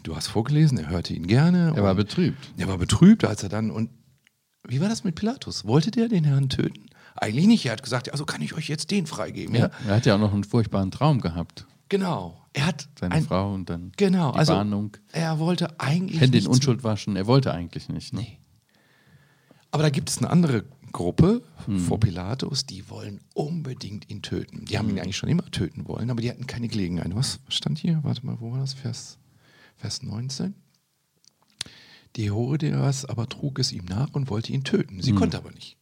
Du 0.03 0.17
hast 0.17 0.29
vorgelesen, 0.29 0.79
er 0.79 0.91
hörte 0.91 1.15
ihn 1.15 1.27
gerne. 1.27 1.73
Er 1.77 1.83
war 1.83 1.95
betrübt. 1.95 2.53
Er 2.57 2.69
war 2.69 2.79
betrübt, 2.79 3.25
als 3.25 3.43
er 3.43 3.49
dann. 3.49 3.71
Und 3.71 3.91
wie 4.67 4.81
war 4.81 4.89
das 4.89 5.05
mit 5.05 5.15
Pilatus? 5.15 5.65
Wollte 5.65 5.91
der 5.91 6.09
den 6.09 6.25
Herrn 6.25 6.49
töten? 6.49 6.87
Eigentlich 7.15 7.47
nicht. 7.47 7.67
Er 7.67 7.73
hat 7.73 7.83
gesagt, 7.83 8.11
also 8.11 8.25
kann 8.25 8.43
ich 8.43 8.55
euch 8.55 8.69
jetzt 8.69 8.91
den 8.91 9.07
freigeben. 9.07 9.55
Ja, 9.55 9.71
er 9.87 9.97
hat 9.97 10.07
ja 10.07 10.15
auch 10.15 10.21
noch 10.21 10.33
einen 10.33 10.45
furchtbaren 10.45 10.91
Traum 10.91 11.21
gehabt. 11.21 11.67
Genau. 11.89 12.39
Er 12.53 12.67
hat 12.67 12.89
seine 12.99 13.15
ein, 13.15 13.25
Frau 13.25 13.53
und 13.53 13.69
dann 13.71 13.93
genau, 13.97 14.33
die 14.33 14.39
also 14.39 14.55
Warnung. 14.55 14.97
Er 15.13 15.39
wollte 15.39 15.81
eigentlich 15.81 16.21
Hände 16.21 16.39
in 16.39 16.47
Unschuld 16.47 16.85
waschen. 16.85 17.17
Er 17.17 17.27
wollte 17.27 17.53
eigentlich 17.53 17.89
nicht. 17.89 18.13
Ne? 18.13 18.21
Nee. 18.21 18.39
Aber 19.71 19.83
da 19.83 19.91
gibt 19.91 20.11
es 20.11 20.19
eine 20.19 20.31
andere 20.31 20.65
Gruppe 20.93 21.43
hm. 21.65 21.79
vor 21.79 21.99
Pilatus, 21.99 22.67
die 22.67 22.91
wollen 22.91 23.21
unbedingt 23.35 24.11
ihn 24.11 24.21
töten. 24.21 24.67
Die 24.67 24.79
haben 24.79 24.89
ihn 24.91 24.97
hm. 24.97 25.03
eigentlich 25.03 25.17
schon 25.17 25.31
immer 25.31 25.51
töten 25.51 25.89
wollen, 25.89 26.11
aber 26.11 26.21
die 26.21 26.31
hatten 26.31 26.47
keine 26.47 26.69
Gelegenheit. 26.69 27.15
Was 27.15 27.41
stand 27.49 27.79
hier? 27.79 28.01
Warte 28.03 28.25
mal, 28.27 28.37
wo 28.41 28.53
war 28.53 28.61
das? 28.61 28.75
Vers 28.75 29.19
Vers 29.83 30.05
19. 30.05 30.55
Die 32.15 32.27
Herodias 32.27 33.05
aber 33.05 33.29
trug 33.29 33.59
es 33.59 33.73
ihm 33.73 33.85
nach 33.87 34.15
und 34.15 34.31
wollte 34.31 34.53
ihn 34.53 34.63
töten. 34.63 35.03
Sie 35.03 35.13
mhm. 35.13 35.17
konnte 35.17 35.37
aber 35.39 35.51
nicht. 35.51 35.77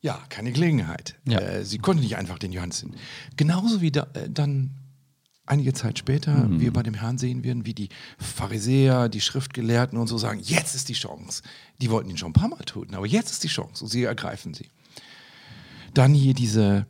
Ja, 0.00 0.22
keine 0.28 0.52
Gelegenheit. 0.52 1.18
Ja. 1.26 1.40
Äh, 1.40 1.64
sie 1.64 1.78
konnte 1.78 2.04
nicht 2.04 2.16
einfach 2.16 2.38
den 2.38 2.52
Johannes 2.52 2.82
hin. 2.82 2.94
Genauso 3.36 3.80
wie 3.80 3.90
da, 3.90 4.06
äh, 4.14 4.30
dann 4.30 4.76
einige 5.44 5.72
Zeit 5.72 5.98
später 5.98 6.46
mhm. 6.46 6.60
wir 6.60 6.72
bei 6.72 6.84
dem 6.84 6.94
Herrn 6.94 7.18
sehen 7.18 7.42
werden, 7.42 7.66
wie 7.66 7.74
die 7.74 7.88
Pharisäer, 8.16 9.08
die 9.08 9.20
Schriftgelehrten 9.20 9.98
und 9.98 10.06
so 10.06 10.18
sagen, 10.18 10.38
jetzt 10.44 10.76
ist 10.76 10.88
die 10.88 10.92
Chance. 10.94 11.42
Die 11.80 11.90
wollten 11.90 12.08
ihn 12.08 12.18
schon 12.18 12.30
ein 12.30 12.40
paar 12.40 12.48
Mal 12.48 12.62
töten, 12.64 12.94
aber 12.94 13.06
jetzt 13.06 13.32
ist 13.32 13.42
die 13.42 13.48
Chance 13.48 13.82
und 13.82 13.90
sie 13.90 14.04
ergreifen 14.04 14.54
sie. 14.54 14.68
Dann 15.94 16.14
hier 16.14 16.34
diese 16.34 16.86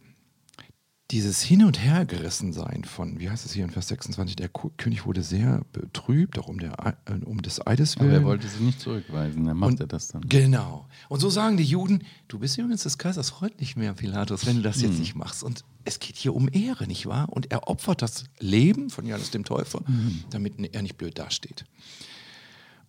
dieses 1.12 1.40
Hin- 1.40 1.64
und 1.64 1.78
Hergerissensein 1.78 2.82
von, 2.82 3.20
wie 3.20 3.30
heißt 3.30 3.46
es 3.46 3.52
hier 3.52 3.64
in 3.64 3.70
Vers 3.70 3.88
26, 3.88 4.34
der 4.34 4.48
König 4.48 5.06
wurde 5.06 5.22
sehr 5.22 5.62
betrübt, 5.72 6.36
auch 6.38 6.48
um, 6.48 6.58
der, 6.58 6.96
äh, 7.04 7.12
um 7.24 7.42
des 7.42 7.64
Eides 7.64 7.98
willen. 8.00 8.10
Aber 8.10 8.18
er 8.18 8.24
wollte 8.24 8.48
sie 8.48 8.64
nicht 8.64 8.80
zurückweisen, 8.80 9.44
dann 9.44 9.56
macht 9.56 9.72
und, 9.72 9.80
er 9.80 9.86
das 9.86 10.08
dann. 10.08 10.22
Genau. 10.22 10.88
Und 11.08 11.20
so 11.20 11.30
sagen 11.30 11.56
die 11.56 11.64
Juden, 11.64 12.02
du 12.26 12.40
bist 12.40 12.58
übrigens 12.58 12.82
des 12.82 12.98
Kaisers 12.98 13.30
Freund 13.30 13.60
nicht 13.60 13.76
mehr, 13.76 13.94
Pilatus, 13.94 14.46
wenn 14.46 14.56
du 14.56 14.62
das 14.62 14.76
hm. 14.76 14.90
jetzt 14.90 14.98
nicht 14.98 15.14
machst. 15.14 15.44
Und 15.44 15.64
es 15.84 16.00
geht 16.00 16.16
hier 16.16 16.34
um 16.34 16.48
Ehre, 16.52 16.88
nicht 16.88 17.06
wahr? 17.06 17.28
Und 17.30 17.52
er 17.52 17.68
opfert 17.68 18.02
das 18.02 18.24
Leben 18.40 18.90
von 18.90 19.06
Johannes 19.06 19.30
dem 19.30 19.44
Täufer, 19.44 19.82
hm. 19.86 20.24
damit 20.30 20.54
er 20.74 20.82
nicht 20.82 20.98
blöd 20.98 21.16
dasteht. 21.18 21.64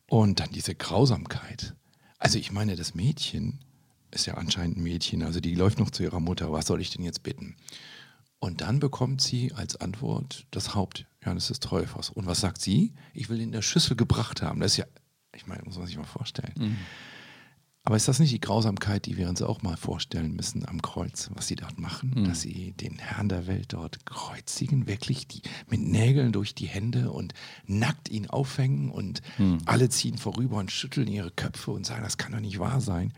Und 0.07 0.39
dann 0.39 0.49
diese 0.51 0.73
Grausamkeit. 0.73 1.75
Also 2.17 2.39
ich 2.39 2.51
meine, 2.51 2.75
das 2.75 2.95
Mädchen 2.95 3.59
ist 4.09 4.25
ja 4.25 4.35
anscheinend 4.35 4.77
ein 4.77 4.83
Mädchen, 4.83 5.21
also 5.21 5.39
die 5.39 5.53
läuft 5.53 5.77
noch 5.77 5.91
zu 5.91 6.01
ihrer 6.01 6.19
Mutter, 6.19 6.51
was 6.51 6.65
soll 6.65 6.81
ich 6.81 6.89
denn 6.89 7.03
jetzt 7.03 7.21
bitten? 7.21 7.55
Und 8.39 8.61
dann 8.61 8.79
bekommt 8.79 9.21
sie 9.21 9.51
als 9.53 9.75
Antwort 9.77 10.45
das 10.51 10.75
Haupt 10.75 11.07
Johannes 11.23 11.47
des 11.47 11.59
Täufers. 11.59 12.09
Und 12.09 12.27
was 12.27 12.39
sagt 12.39 12.61
sie? 12.61 12.93
Ich 13.13 13.29
will 13.29 13.37
ihn 13.37 13.45
in 13.45 13.51
der 13.51 13.61
Schüssel 13.61 13.95
gebracht 13.95 14.41
haben. 14.41 14.59
Das 14.59 14.73
ist 14.73 14.77
ja, 14.77 14.85
ich 15.35 15.47
meine, 15.47 15.63
muss 15.63 15.77
man 15.77 15.87
sich 15.87 15.97
mal 15.97 16.03
vorstellen. 16.03 16.53
Mhm. 16.57 16.77
Aber 17.87 17.95
ist 17.95 18.09
das 18.09 18.19
nicht 18.19 18.33
die 18.33 18.41
Grausamkeit, 18.41 19.05
die 19.05 19.15
wir 19.15 19.29
uns 19.29 19.41
auch 19.41 19.61
mal 19.61 19.77
vorstellen 19.77 20.33
müssen 20.35 20.67
am 20.67 20.81
Kreuz, 20.81 21.29
was 21.33 21.47
sie 21.47 21.55
dort 21.55 21.79
machen? 21.79 22.13
Mhm. 22.15 22.23
Dass 22.25 22.41
sie 22.41 22.73
den 22.73 22.99
Herrn 22.99 23.29
der 23.29 23.47
Welt 23.47 23.71
dort 23.71 24.05
kreuzigen, 24.05 24.87
wirklich 24.87 25.25
die, 25.29 25.41
mit 25.69 25.79
Nägeln 25.79 26.33
durch 26.33 26.53
die 26.53 26.67
Hände 26.67 27.11
und 27.11 27.33
nackt 27.65 28.09
ihn 28.09 28.29
aufhängen 28.29 28.91
und 28.91 29.21
mhm. 29.37 29.59
alle 29.65 29.87
ziehen 29.87 30.17
vorüber 30.17 30.57
und 30.57 30.69
schütteln 30.69 31.07
ihre 31.07 31.31
Köpfe 31.31 31.71
und 31.71 31.85
sagen, 31.85 32.03
das 32.03 32.17
kann 32.17 32.33
doch 32.33 32.41
nicht 32.41 32.59
wahr 32.59 32.81
sein. 32.81 33.13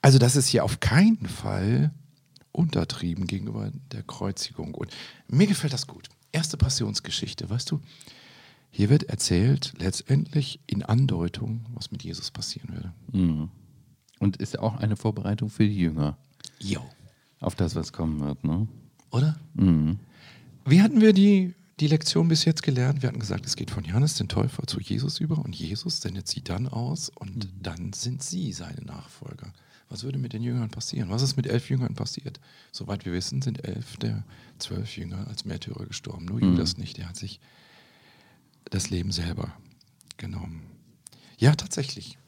Also 0.00 0.18
das 0.18 0.36
ist 0.36 0.48
hier 0.48 0.64
auf 0.64 0.80
keinen 0.80 1.26
Fall 1.26 1.92
untertrieben 2.56 3.26
gegenüber 3.26 3.70
der 3.92 4.02
Kreuzigung. 4.02 4.74
Und 4.74 4.90
mir 5.28 5.46
gefällt 5.46 5.72
das 5.72 5.86
gut. 5.86 6.08
Erste 6.32 6.56
Passionsgeschichte, 6.56 7.48
weißt 7.48 7.70
du? 7.70 7.80
Hier 8.70 8.90
wird 8.90 9.04
erzählt, 9.04 9.72
letztendlich 9.78 10.60
in 10.66 10.82
Andeutung, 10.82 11.64
was 11.74 11.92
mit 11.92 12.02
Jesus 12.02 12.30
passieren 12.30 12.74
würde. 12.74 12.92
Mhm. 13.12 13.48
Und 14.18 14.36
ist 14.38 14.54
ja 14.54 14.60
auch 14.60 14.76
eine 14.76 14.96
Vorbereitung 14.96 15.48
für 15.48 15.66
die 15.66 15.78
Jünger. 15.78 16.18
Jo. 16.58 16.80
Auf 17.40 17.54
das, 17.54 17.74
was 17.74 17.92
kommen 17.92 18.20
wird, 18.20 18.44
ne? 18.44 18.66
Oder? 19.10 19.38
Mhm. 19.54 19.98
Wie 20.64 20.82
hatten 20.82 21.00
wir 21.00 21.12
die, 21.12 21.54
die 21.80 21.86
Lektion 21.86 22.28
bis 22.28 22.44
jetzt 22.44 22.62
gelernt? 22.62 23.02
Wir 23.02 23.08
hatten 23.08 23.20
gesagt, 23.20 23.46
es 23.46 23.56
geht 23.56 23.70
von 23.70 23.84
Johannes 23.84 24.14
den 24.14 24.28
Täufer 24.28 24.66
zu 24.66 24.80
Jesus 24.80 25.20
über 25.20 25.38
und 25.38 25.54
Jesus 25.54 26.00
sendet 26.00 26.28
sie 26.28 26.42
dann 26.42 26.66
aus 26.68 27.08
und 27.08 27.36
mhm. 27.36 27.62
dann 27.62 27.92
sind 27.92 28.22
sie 28.22 28.52
seine 28.52 28.82
Nachfolger. 28.82 29.52
Was 29.88 30.02
würde 30.02 30.18
mit 30.18 30.32
den 30.32 30.42
Jüngern 30.42 30.70
passieren? 30.70 31.10
Was 31.10 31.22
ist 31.22 31.36
mit 31.36 31.46
elf 31.46 31.70
Jüngern 31.70 31.94
passiert? 31.94 32.40
Soweit 32.72 33.04
wir 33.04 33.12
wissen, 33.12 33.40
sind 33.40 33.64
elf 33.64 33.96
der 33.98 34.24
zwölf 34.58 34.96
Jünger 34.96 35.26
als 35.28 35.44
Märtyrer 35.44 35.86
gestorben. 35.86 36.24
Nur 36.24 36.36
mhm. 36.36 36.52
Judas 36.52 36.76
nicht. 36.76 36.96
Der 36.98 37.08
hat 37.08 37.16
sich 37.16 37.40
das 38.64 38.90
Leben 38.90 39.12
selber 39.12 39.52
genommen. 40.16 40.62
Ja, 41.38 41.54
tatsächlich. 41.54 42.18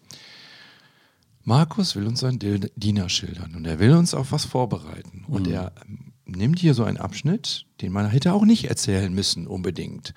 Markus 1.43 1.97
will 1.97 2.07
uns 2.07 2.23
einen 2.23 2.39
Diener 2.77 3.09
schildern 3.09 3.55
und 3.55 3.65
er 3.65 3.79
will 3.79 3.93
uns 3.93 4.13
auf 4.15 4.33
was 4.33 4.45
vorbereiten. 4.45 5.25
Und 5.27 5.47
mhm. 5.47 5.55
er 5.55 5.73
ähm, 5.87 6.13
nimmt 6.27 6.59
hier 6.59 6.75
so 6.75 6.85
einen 6.85 6.99
Abschnitt, 6.99 7.65
den 7.81 7.91
man 7.91 8.09
hätte 8.09 8.35
auch 8.35 8.45
nicht 8.45 8.69
erzählen 8.69 9.13
müssen 9.13 9.47
unbedingt. 9.47 10.15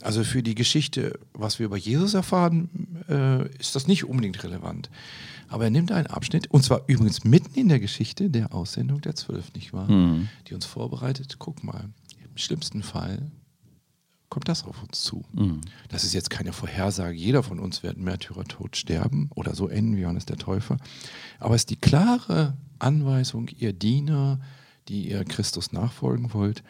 Also 0.00 0.22
für 0.22 0.44
die 0.44 0.54
Geschichte, 0.54 1.18
was 1.32 1.58
wir 1.58 1.66
über 1.66 1.76
Jesus 1.76 2.14
erfahren, 2.14 3.04
äh, 3.08 3.48
ist 3.58 3.74
das 3.74 3.88
nicht 3.88 4.04
unbedingt 4.04 4.42
relevant. 4.44 4.90
Aber 5.48 5.64
er 5.64 5.70
nimmt 5.70 5.92
einen 5.92 6.06
Abschnitt, 6.06 6.50
und 6.50 6.62
zwar 6.62 6.82
übrigens 6.86 7.24
mitten 7.24 7.54
in 7.54 7.68
der 7.68 7.80
Geschichte 7.80 8.30
der 8.30 8.54
Aussendung 8.54 9.00
der 9.00 9.14
Zwölf, 9.14 9.52
nicht 9.54 9.72
wahr? 9.72 9.90
Mhm. 9.90 10.28
Die 10.46 10.54
uns 10.54 10.66
vorbereitet, 10.66 11.36
guck 11.38 11.64
mal, 11.64 11.88
im 12.22 12.36
schlimmsten 12.36 12.82
Fall 12.82 13.30
kommt 14.28 14.48
das 14.48 14.64
auf 14.64 14.82
uns 14.82 15.02
zu. 15.02 15.24
Mhm. 15.32 15.62
Das 15.88 16.04
ist 16.04 16.12
jetzt 16.12 16.30
keine 16.30 16.52
Vorhersage, 16.52 17.16
jeder 17.16 17.42
von 17.42 17.58
uns 17.58 17.82
wird 17.82 17.96
Märtyrertod 17.96 18.76
sterben 18.76 19.30
oder 19.34 19.54
so 19.54 19.68
enden 19.68 19.96
wie 19.96 20.02
Johannes 20.02 20.26
der 20.26 20.36
Täufer. 20.36 20.76
Aber 21.38 21.54
es 21.54 21.62
ist 21.62 21.70
die 21.70 21.76
klare 21.76 22.56
Anweisung, 22.78 23.48
ihr 23.48 23.72
Diener, 23.72 24.40
die 24.88 25.08
ihr 25.08 25.24
Christus 25.24 25.72
nachfolgen 25.72 26.32
wollt, 26.34 26.62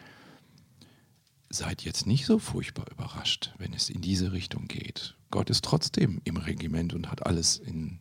seid 1.49 1.83
jetzt 1.83 2.05
nicht 2.05 2.25
so 2.25 2.39
furchtbar 2.39 2.85
überrascht, 2.91 3.53
wenn 3.57 3.73
es 3.73 3.89
in 3.89 4.01
diese 4.01 4.31
Richtung 4.31 4.67
geht. 4.67 5.15
Gott 5.31 5.49
ist 5.49 5.65
trotzdem 5.65 6.21
im 6.23 6.37
Regiment 6.37 6.93
und 6.93 7.11
hat 7.11 7.25
alles 7.25 7.57
in 7.57 7.99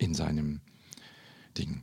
in 0.00 0.14
seinem 0.14 0.60
Ding. 1.56 1.82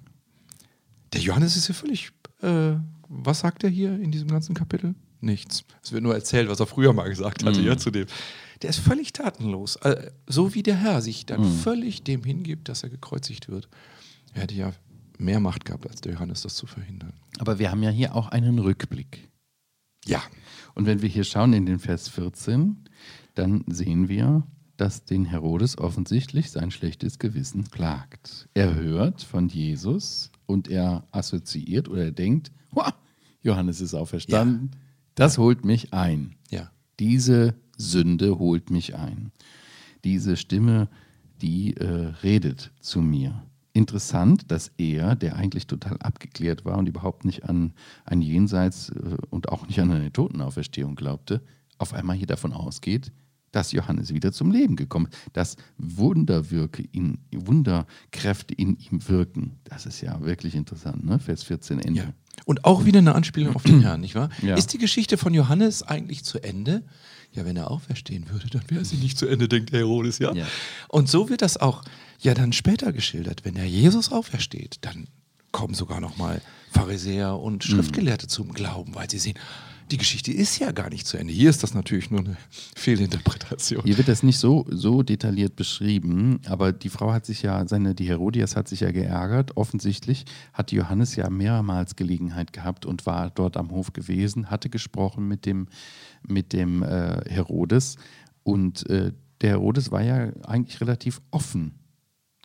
Der 1.13 1.21
Johannes 1.21 1.55
ist 1.55 1.67
ja 1.67 1.73
völlig. 1.73 2.11
Äh, 2.41 2.75
was 3.09 3.39
sagt 3.39 3.63
er 3.63 3.69
hier 3.69 3.93
in 3.99 4.11
diesem 4.11 4.27
ganzen 4.27 4.53
Kapitel? 4.55 4.95
Nichts. 5.21 5.63
Es 5.81 5.91
wird 5.91 6.03
nur 6.03 6.13
erzählt, 6.13 6.49
was 6.49 6.59
er 6.59 6.67
früher 6.67 6.93
mal 6.93 7.09
gesagt 7.09 7.43
hatte, 7.43 7.59
mhm. 7.59 7.65
ja, 7.65 7.77
zu 7.77 7.89
dem. 7.89 8.07
Der 8.61 8.69
ist 8.69 8.79
völlig 8.79 9.13
tatenlos. 9.13 9.77
Äh, 9.77 10.11
so 10.27 10.53
wie 10.53 10.63
der 10.63 10.75
Herr 10.75 11.01
sich 11.01 11.25
dann 11.25 11.41
mhm. 11.41 11.57
völlig 11.59 12.03
dem 12.03 12.23
hingibt, 12.23 12.69
dass 12.69 12.83
er 12.83 12.89
gekreuzigt 12.89 13.49
wird. 13.49 13.69
Er 14.33 14.43
hätte 14.43 14.55
ja 14.55 14.73
mehr 15.17 15.39
Macht 15.39 15.65
gehabt 15.65 15.87
als 15.89 16.01
der 16.01 16.13
Johannes, 16.13 16.41
das 16.41 16.55
zu 16.55 16.67
verhindern. 16.67 17.13
Aber 17.39 17.59
wir 17.59 17.71
haben 17.71 17.81
ja 17.81 17.89
hier 17.89 18.15
auch 18.15 18.27
einen 18.29 18.59
Rückblick. 18.59 19.29
Ja. 20.05 20.21
Und 20.75 20.85
wenn 20.85 21.01
wir 21.01 21.09
hier 21.09 21.23
schauen 21.23 21.53
in 21.53 21.65
den 21.65 21.79
Vers 21.79 22.09
14, 22.09 22.85
dann 23.33 23.63
sehen 23.67 24.09
wir, 24.09 24.43
dass 24.77 25.03
den 25.03 25.25
Herodes 25.25 25.77
offensichtlich 25.77 26.51
sein 26.51 26.71
schlechtes 26.71 27.19
Gewissen 27.19 27.65
plagt. 27.65 28.47
Er 28.53 28.75
hört 28.75 29.23
von 29.23 29.49
Jesus 29.49 30.31
und 30.45 30.67
er 30.67 31.07
assoziiert 31.11 31.89
oder 31.89 32.05
er 32.05 32.11
denkt, 32.11 32.51
Johannes 33.41 33.81
ist 33.81 33.93
auferstanden, 33.93 34.71
ja. 34.73 34.79
das 35.15 35.37
holt 35.37 35.65
mich 35.65 35.93
ein. 35.93 36.35
Ja. 36.49 36.71
Diese 36.99 37.55
Sünde 37.77 38.39
holt 38.39 38.69
mich 38.69 38.95
ein. 38.95 39.31
Diese 40.03 40.37
Stimme, 40.37 40.89
die 41.41 41.75
äh, 41.77 42.13
redet 42.23 42.71
zu 42.79 43.01
mir. 43.01 43.43
Interessant, 43.73 44.51
dass 44.51 44.71
er, 44.77 45.15
der 45.15 45.35
eigentlich 45.35 45.67
total 45.67 45.97
abgeklärt 45.99 46.65
war 46.65 46.77
und 46.77 46.87
überhaupt 46.89 47.25
nicht 47.25 47.45
an 47.45 47.73
ein 48.05 48.21
Jenseits 48.21 48.89
äh, 48.89 49.17
und 49.29 49.49
auch 49.49 49.67
nicht 49.67 49.79
an 49.79 49.91
eine 49.91 50.11
Totenauferstehung 50.11 50.95
glaubte, 50.95 51.41
auf 51.77 51.93
einmal 51.93 52.15
hier 52.15 52.27
davon 52.27 52.53
ausgeht, 52.53 53.11
dass 53.57 53.71
Johannes 53.71 54.13
wieder 54.13 54.31
zum 54.31 54.51
Leben 54.51 54.75
gekommen 54.75 55.07
ist, 55.07 55.17
dass 55.33 55.55
Wunderwirke 55.79 56.83
in, 56.91 57.17
Wunderkräfte 57.33 58.53
in 58.53 58.77
ihm 58.77 59.07
wirken. 59.09 59.57
Das 59.63 59.87
ist 59.87 59.99
ja 60.01 60.21
wirklich 60.21 60.53
interessant, 60.53 61.03
ne? 61.03 61.17
Vers 61.17 61.41
14 61.41 61.79
Ende. 61.79 62.01
Ja. 62.01 62.13
Und 62.45 62.65
auch 62.65 62.85
wieder 62.85 62.99
eine 62.99 63.15
Anspielung 63.15 63.55
auf 63.55 63.63
den 63.63 63.81
Herrn, 63.81 64.01
nicht 64.01 64.13
wahr? 64.13 64.29
Ja. 64.43 64.55
Ist 64.55 64.73
die 64.73 64.77
Geschichte 64.77 65.17
von 65.17 65.33
Johannes 65.33 65.81
eigentlich 65.81 66.23
zu 66.23 66.37
Ende? 66.37 66.83
Ja, 67.31 67.45
wenn 67.45 67.57
er 67.57 67.71
auferstehen 67.71 68.29
würde, 68.29 68.47
dann 68.47 68.61
wäre 68.69 68.85
sie 68.85 68.97
nicht 68.97 69.17
zu 69.17 69.25
Ende, 69.25 69.47
denkt 69.47 69.71
der 69.71 69.79
Herodes, 69.79 70.19
ja? 70.19 70.33
ja? 70.35 70.45
Und 70.87 71.09
so 71.09 71.29
wird 71.29 71.41
das 71.41 71.57
auch 71.57 71.83
ja 72.19 72.35
dann 72.35 72.53
später 72.53 72.93
geschildert. 72.93 73.43
Wenn 73.43 73.55
der 73.55 73.67
Jesus 73.67 74.11
aufersteht, 74.11 74.77
dann 74.81 75.07
kommen 75.51 75.73
sogar 75.73 75.99
noch 75.99 76.17
mal 76.17 76.43
Pharisäer 76.69 77.39
und 77.39 77.67
mhm. 77.67 77.71
Schriftgelehrte 77.71 78.27
mhm. 78.27 78.29
zum 78.29 78.53
Glauben, 78.53 78.93
weil 78.93 79.09
sie 79.09 79.17
sehen, 79.17 79.39
die 79.91 79.97
Geschichte 79.97 80.31
ist 80.31 80.59
ja 80.59 80.71
gar 80.71 80.89
nicht 80.89 81.07
zu 81.07 81.17
Ende. 81.17 81.33
Hier 81.33 81.49
ist 81.49 81.63
das 81.63 81.73
natürlich 81.73 82.11
nur 82.11 82.21
eine 82.21 82.37
Fehlinterpretation. 82.75 83.83
Hier 83.83 83.97
wird 83.97 84.07
das 84.07 84.23
nicht 84.23 84.37
so, 84.37 84.65
so 84.69 85.03
detailliert 85.03 85.55
beschrieben, 85.55 86.41
aber 86.47 86.71
die 86.71 86.89
Frau 86.89 87.13
hat 87.13 87.25
sich 87.25 87.41
ja, 87.41 87.65
seine, 87.67 87.95
die 87.95 88.07
Herodias 88.07 88.55
hat 88.55 88.67
sich 88.67 88.81
ja 88.81 88.91
geärgert. 88.91 89.55
Offensichtlich 89.55 90.25
hat 90.53 90.71
Johannes 90.71 91.15
ja 91.15 91.29
mehrmals 91.29 91.95
Gelegenheit 91.95 92.53
gehabt 92.53 92.85
und 92.85 93.05
war 93.05 93.29
dort 93.29 93.57
am 93.57 93.71
Hof 93.71 93.93
gewesen, 93.93 94.49
hatte 94.49 94.69
gesprochen 94.69 95.27
mit 95.27 95.45
dem, 95.45 95.67
mit 96.27 96.53
dem 96.53 96.83
äh, 96.83 97.21
Herodes. 97.29 97.95
Und 98.43 98.89
äh, 98.89 99.13
der 99.41 99.51
Herodes 99.51 99.91
war 99.91 100.01
ja 100.01 100.31
eigentlich 100.45 100.81
relativ 100.81 101.21
offen 101.31 101.79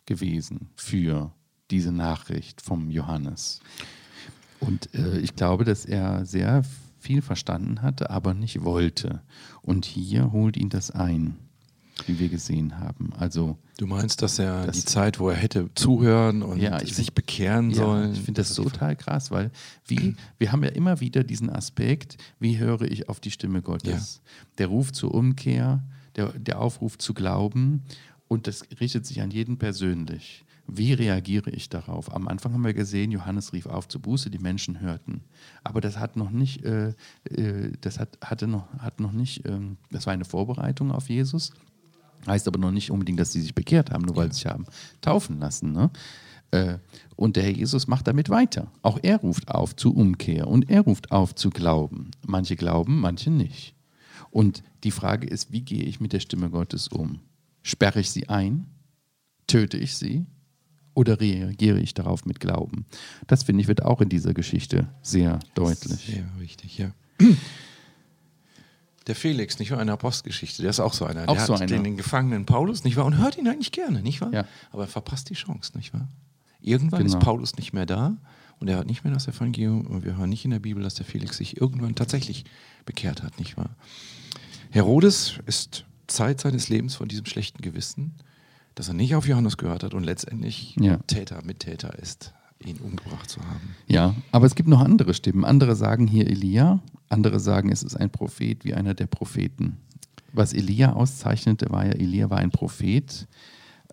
gewesen 0.05 0.69
für 0.75 1.33
diese 1.71 1.91
Nachricht 1.91 2.61
vom 2.61 2.89
Johannes. 2.89 3.59
Und 4.59 4.93
äh, 4.93 5.19
ich 5.19 5.35
glaube, 5.35 5.65
dass 5.65 5.85
er 5.85 6.25
sehr 6.25 6.63
viel 7.03 7.21
verstanden 7.21 7.81
hatte, 7.81 8.09
aber 8.09 8.33
nicht 8.33 8.63
wollte. 8.63 9.21
Und 9.61 9.85
hier 9.85 10.31
holt 10.31 10.57
ihn 10.57 10.69
das 10.69 10.89
ein, 10.89 11.35
wie 12.07 12.17
wir 12.17 12.29
gesehen 12.29 12.79
haben. 12.79 13.11
Also 13.17 13.57
du 13.77 13.85
meinst, 13.85 14.21
dass 14.21 14.39
er 14.39 14.65
das, 14.65 14.77
die 14.77 14.85
Zeit, 14.85 15.19
wo 15.19 15.29
er 15.29 15.35
hätte 15.35 15.69
zuhören 15.75 16.41
und 16.41 16.59
ja, 16.59 16.79
sich 16.79 16.95
find, 16.95 17.15
bekehren 17.15 17.69
ja, 17.69 17.75
sollen. 17.75 18.13
Ich 18.13 18.21
finde 18.21 18.41
das 18.41 18.53
total 18.53 18.95
krass, 18.95 19.29
weil 19.31 19.51
wie 19.85 20.15
wir 20.37 20.51
haben 20.51 20.63
ja 20.63 20.69
immer 20.69 21.01
wieder 21.01 21.23
diesen 21.23 21.49
Aspekt, 21.49 22.17
wie 22.39 22.57
höre 22.57 22.83
ich 22.83 23.09
auf 23.09 23.19
die 23.19 23.31
Stimme 23.31 23.61
Gottes? 23.61 24.21
Ja. 24.23 24.31
Der 24.59 24.67
Ruf 24.67 24.93
zur 24.93 25.13
Umkehr, 25.13 25.83
der, 26.15 26.31
der 26.31 26.59
Aufruf 26.59 26.97
zu 26.97 27.13
glauben 27.13 27.83
Und 28.27 28.47
das 28.47 28.65
richtet 28.79 29.05
sich 29.05 29.21
an 29.21 29.29
jeden 29.29 29.57
persönlich. 29.57 30.45
Wie 30.65 30.93
reagiere 30.93 31.49
ich 31.49 31.69
darauf? 31.69 32.13
Am 32.13 32.27
Anfang 32.27 32.53
haben 32.53 32.63
wir 32.63 32.73
gesehen, 32.73 33.11
Johannes 33.11 33.51
rief 33.51 33.65
auf 33.65 33.87
zu 33.87 33.99
Buße, 33.99 34.29
die 34.29 34.39
Menschen 34.39 34.79
hörten. 34.79 35.21
Aber 35.63 35.81
das 35.81 35.99
hat 35.99 36.15
noch 36.15 36.31
nicht, 36.31 36.63
äh, 36.63 36.93
äh, 37.29 37.73
das 37.81 37.99
hat, 37.99 38.17
hatte 38.23 38.47
noch, 38.47 38.71
hat 38.79 38.99
noch 38.99 39.11
nicht, 39.11 39.45
ähm, 39.47 39.77
das 39.91 40.05
war 40.05 40.13
eine 40.13 40.25
Vorbereitung 40.25 40.91
auf 40.91 41.09
Jesus. 41.09 41.51
Heißt 42.25 42.47
aber 42.47 42.59
noch 42.59 42.71
nicht 42.71 42.91
unbedingt, 42.91 43.19
dass 43.19 43.33
sie 43.33 43.41
sich 43.41 43.53
bekehrt 43.53 43.91
haben, 43.91 44.05
nur 44.05 44.15
weil 44.15 44.31
sie 44.31 44.39
sich 44.39 44.45
haben 44.45 44.65
taufen 45.01 45.39
lassen. 45.39 45.73
Ne? 45.73 45.91
Äh, 46.51 46.77
und 47.17 47.35
der 47.35 47.43
Herr 47.43 47.51
Jesus 47.51 47.87
macht 47.87 48.07
damit 48.07 48.29
weiter. 48.29 48.71
Auch 48.81 48.99
er 49.01 49.17
ruft 49.17 49.49
auf 49.49 49.75
zu 49.75 49.93
Umkehr 49.93 50.47
und 50.47 50.69
er 50.69 50.81
ruft 50.81 51.11
auf 51.11 51.35
zu 51.35 51.49
glauben. 51.49 52.11
Manche 52.25 52.55
glauben, 52.55 53.01
manche 53.01 53.31
nicht. 53.31 53.75
Und 54.31 54.63
die 54.83 54.91
Frage 54.91 55.27
ist, 55.27 55.51
wie 55.51 55.61
gehe 55.61 55.83
ich 55.83 55.99
mit 55.99 56.13
der 56.13 56.21
Stimme 56.21 56.49
Gottes 56.49 56.87
um? 56.87 57.19
Sperre 57.61 57.99
ich 57.99 58.11
sie 58.11 58.29
ein? 58.29 58.67
Töte 59.47 59.77
ich 59.77 59.95
sie? 59.95 60.25
Oder 60.95 61.19
reagiere 61.19 61.79
ich 61.79 61.93
darauf 61.93 62.25
mit 62.25 62.39
Glauben? 62.39 62.85
Das 63.27 63.43
finde 63.43 63.61
ich 63.61 63.67
wird 63.67 63.83
auch 63.83 64.01
in 64.01 64.09
dieser 64.09 64.33
Geschichte 64.33 64.87
sehr 65.01 65.39
deutlich. 65.55 66.05
Sehr 66.05 66.25
wichtig, 66.37 66.77
ja. 66.77 66.91
Der 69.07 69.15
Felix, 69.15 69.59
nicht 69.59 69.71
wahr? 69.71 69.79
Eine 69.79 69.91
Apostelgeschichte, 69.93 70.61
der 70.61 70.69
ist 70.69 70.79
auch 70.79 70.93
so 70.93 71.05
einer. 71.05 71.27
Auch 71.27 71.35
der 71.35 71.45
so 71.45 71.53
hat 71.55 71.61
einer. 71.61 71.71
den, 71.71 71.83
den 71.83 71.97
Gefangenen 71.97 72.45
Paulus, 72.45 72.83
nicht 72.83 72.95
wahr? 72.95 73.05
Und 73.05 73.17
hört 73.17 73.37
ihn 73.37 73.47
eigentlich 73.47 73.71
gerne, 73.71 74.01
nicht 74.01 74.21
wahr? 74.21 74.31
Ja. 74.31 74.45
Aber 74.71 74.83
er 74.83 74.87
verpasst 74.87 75.29
die 75.29 75.33
Chance, 75.33 75.75
nicht 75.77 75.93
wahr? 75.93 76.07
Irgendwann 76.61 77.03
Genau. 77.03 77.17
ist 77.17 77.23
Paulus 77.23 77.55
nicht 77.57 77.73
mehr 77.73 77.85
da 77.85 78.15
und 78.59 78.69
er 78.69 78.77
hat 78.77 78.87
nicht 78.87 79.03
mehr 79.03 79.13
das 79.13 79.27
Evangelium 79.27 79.85
und 79.87 80.05
wir 80.05 80.15
hören 80.15 80.29
nicht 80.29 80.45
in 80.45 80.51
der 80.51 80.59
Bibel, 80.59 80.81
dass 80.81 80.93
der 80.95 81.05
Felix 81.05 81.35
sich 81.37 81.59
irgendwann 81.59 81.95
tatsächlich 81.95 82.45
bekehrt 82.85 83.23
hat, 83.23 83.37
nicht 83.39 83.57
wahr? 83.57 83.75
Herodes 84.69 85.39
ist 85.45 85.83
Zeit 86.07 86.39
seines 86.39 86.69
Lebens 86.69 86.95
von 86.95 87.09
diesem 87.09 87.25
schlechten 87.25 87.61
Gewissen, 87.61 88.13
dass 88.75 88.87
er 88.87 88.93
nicht 88.93 89.15
auf 89.15 89.27
Johannes 89.27 89.57
gehört 89.57 89.83
hat 89.83 89.93
und 89.93 90.03
letztendlich 90.03 90.75
Ja. 90.79 90.97
Täter, 91.07 91.43
Mittäter 91.43 91.97
ist, 91.99 92.33
ihn 92.63 92.77
umgebracht 92.77 93.29
zu 93.29 93.41
haben. 93.41 93.75
Ja, 93.87 94.15
aber 94.31 94.45
es 94.45 94.55
gibt 94.55 94.69
noch 94.69 94.81
andere 94.81 95.13
Stimmen. 95.13 95.45
Andere 95.45 95.75
sagen 95.75 96.07
hier 96.07 96.27
Elia, 96.27 96.79
andere 97.09 97.39
sagen, 97.39 97.71
es 97.71 97.83
ist 97.83 97.95
ein 97.95 98.09
Prophet 98.09 98.65
wie 98.65 98.73
einer 98.73 98.93
der 98.93 99.07
Propheten. 99.07 99.77
Was 100.31 100.53
Elia 100.53 100.93
auszeichnete, 100.93 101.69
war 101.69 101.85
ja, 101.85 101.91
Elia 101.91 102.29
war 102.29 102.39
ein 102.39 102.49
Prophet 102.49 103.27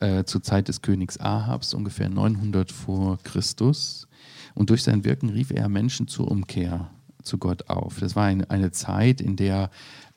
äh, 0.00 0.24
zur 0.24 0.42
Zeit 0.42 0.68
des 0.68 0.80
Königs 0.80 1.20
Ahabs, 1.20 1.74
ungefähr 1.74 2.08
900 2.08 2.72
vor 2.72 3.18
Christus. 3.22 4.08
Und 4.54 4.70
durch 4.70 4.82
sein 4.82 5.04
Wirken 5.04 5.28
rief 5.28 5.50
er 5.50 5.68
Menschen 5.68 6.08
zur 6.08 6.30
Umkehr 6.30 6.90
zu 7.22 7.36
Gott 7.36 7.68
auf. 7.68 8.00
Das 8.00 8.16
war 8.16 8.24
eine, 8.24 8.48
eine 8.50 8.70
Zeit, 8.70 9.20
in 9.20 9.36
der 9.36 9.70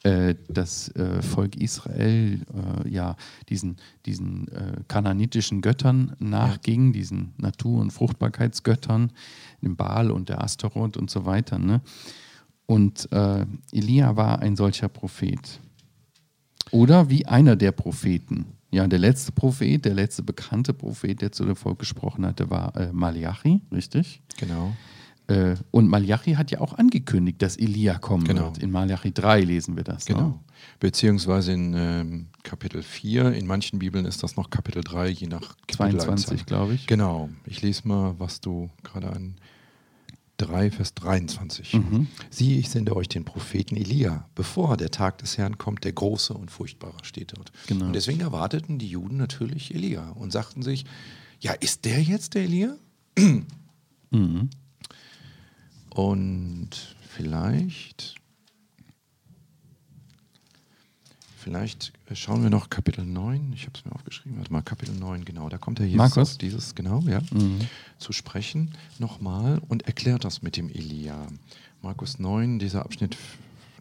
das 0.04 0.90
äh, 0.96 1.22
Volk 1.22 1.56
Israel 1.56 2.42
äh, 2.54 2.90
ja 2.90 3.16
diesen, 3.48 3.78
diesen 4.06 4.50
äh, 4.50 4.82
kananitischen 4.90 5.62
Göttern 5.62 6.16
nachging, 6.20 6.92
diesen 6.92 7.34
Natur- 7.38 7.80
und 7.80 7.92
Fruchtbarkeitsgöttern, 7.92 9.14
dem 9.62 9.78
Baal 9.78 10.12
und 10.12 10.28
der 10.28 10.44
Astaroth 10.44 10.98
und 10.98 11.10
so 11.10 11.26
weiter. 11.26 11.58
Ne? 11.58 11.82
Und 12.66 13.10
äh, 13.14 13.46
Elia 13.72 14.18
war 14.18 14.40
ein 14.40 14.58
solcher 14.58 14.90
Prophet. 14.90 15.62
Oder 16.72 17.10
wie 17.10 17.26
einer 17.26 17.56
der 17.56 17.72
Propheten. 17.72 18.58
Ja, 18.72 18.88
der 18.88 19.00
letzte 19.00 19.32
Prophet, 19.32 19.86
der 19.86 19.94
letzte 19.94 20.24
bekannte 20.24 20.74
Prophet, 20.74 21.22
der 21.22 21.32
zu 21.32 21.46
dem 21.46 21.56
Volk 21.56 21.80
gesprochen 21.80 22.26
hatte, 22.26 22.50
war 22.50 22.76
äh, 22.76 22.92
Malachi, 22.92 23.62
richtig? 23.72 24.22
Genau. 24.38 24.76
Äh, 25.28 25.56
und 25.72 25.88
Malachi 25.88 26.34
hat 26.34 26.52
ja 26.52 26.60
auch 26.60 26.74
angekündigt, 26.74 27.42
dass 27.42 27.56
Elia 27.58 27.98
kommen 27.98 28.26
Genau. 28.26 28.46
wird. 28.48 28.58
In 28.58 28.72
Malachi 28.72 29.14
3 29.14 29.42
lesen 29.42 29.76
wir 29.78 29.84
das. 29.84 30.08
Ne? 30.10 30.16
Genau. 30.16 30.40
Beziehungsweise 30.80 31.54
in 31.54 31.74
ähm, 31.76 32.28
Kapitel 32.44 32.84
4, 32.84 33.34
in 33.34 33.46
manchen 33.48 33.80
Bibeln 33.80 34.06
ist 34.06 34.22
das 34.24 34.36
noch 34.36 34.50
Kapitel 34.50 34.84
3, 34.84 35.10
je 35.10 35.28
nach 35.28 35.56
Kapitel 35.68 36.00
22, 36.00 36.46
glaube 36.46 36.74
ich. 36.74 36.88
Genau. 36.88 37.30
Ich 37.46 37.62
lese 37.62 37.88
mal, 37.88 38.16
was 38.20 38.42
du 38.42 38.70
gerade 38.84 39.12
an 39.12 39.36
3, 40.38 40.72
Vers 40.72 40.94
23. 40.96 41.74
Mhm. 41.76 42.08
Siehe, 42.30 42.58
ich 42.60 42.70
sende 42.70 42.96
euch 42.96 43.08
den 43.08 43.24
Propheten 43.24 43.78
Elia, 43.78 44.28
bevor 44.36 44.76
der 44.78 44.90
Tag 44.92 45.20
des 45.20 45.38
Herrn 45.38 45.58
kommt, 45.58 45.84
der 45.86 45.94
große 45.94 46.34
und 46.34 46.52
furchtbare 46.52 46.98
steht 47.04 47.38
dort. 47.38 47.52
Genau. 47.68 47.86
Und 47.86 47.94
deswegen 47.94 48.20
erwarteten 48.20 48.78
die 48.80 48.88
Juden 48.90 49.18
natürlich 49.18 49.74
Elia 49.74 50.10
und 50.10 50.32
sagten 50.34 50.64
sich, 50.64 50.86
ja, 51.40 51.54
ist 51.54 51.86
der 51.86 52.02
jetzt 52.02 52.34
der 52.34 52.44
Elia? 52.44 52.76
Mhm. 54.12 54.50
Und 55.94 56.70
vielleicht, 57.10 58.20
vielleicht 61.36 61.94
schauen 62.24 62.42
wir 62.42 62.50
noch 62.50 62.70
Kapitel 62.70 63.06
9. 63.06 63.54
Ich 63.54 63.64
habe 63.66 63.74
es 63.78 63.86
mir 63.86 63.92
aufgeschrieben. 63.92 64.38
Warte 64.38 64.52
mal, 64.52 64.62
Kapitel 64.62 64.96
9, 64.96 65.24
genau. 65.26 65.50
Da 65.50 65.58
kommt 65.58 65.80
der 65.80 65.86
Jesus 65.88 65.98
Markus? 65.98 66.32
auf 66.32 66.38
dieses, 66.40 66.74
genau, 66.76 67.02
ja, 67.02 67.22
Mhm. 67.32 67.60
zu 68.00 68.12
sprechen 68.14 68.72
nochmal 68.98 69.60
und 69.68 69.84
erklärt 69.84 70.24
das 70.24 70.42
mit 70.42 70.58
dem 70.58 70.70
Elia. 70.70 71.28
Markus 71.82 72.18
9, 72.18 72.60
dieser 72.60 72.84
Abschnitt 72.86 73.18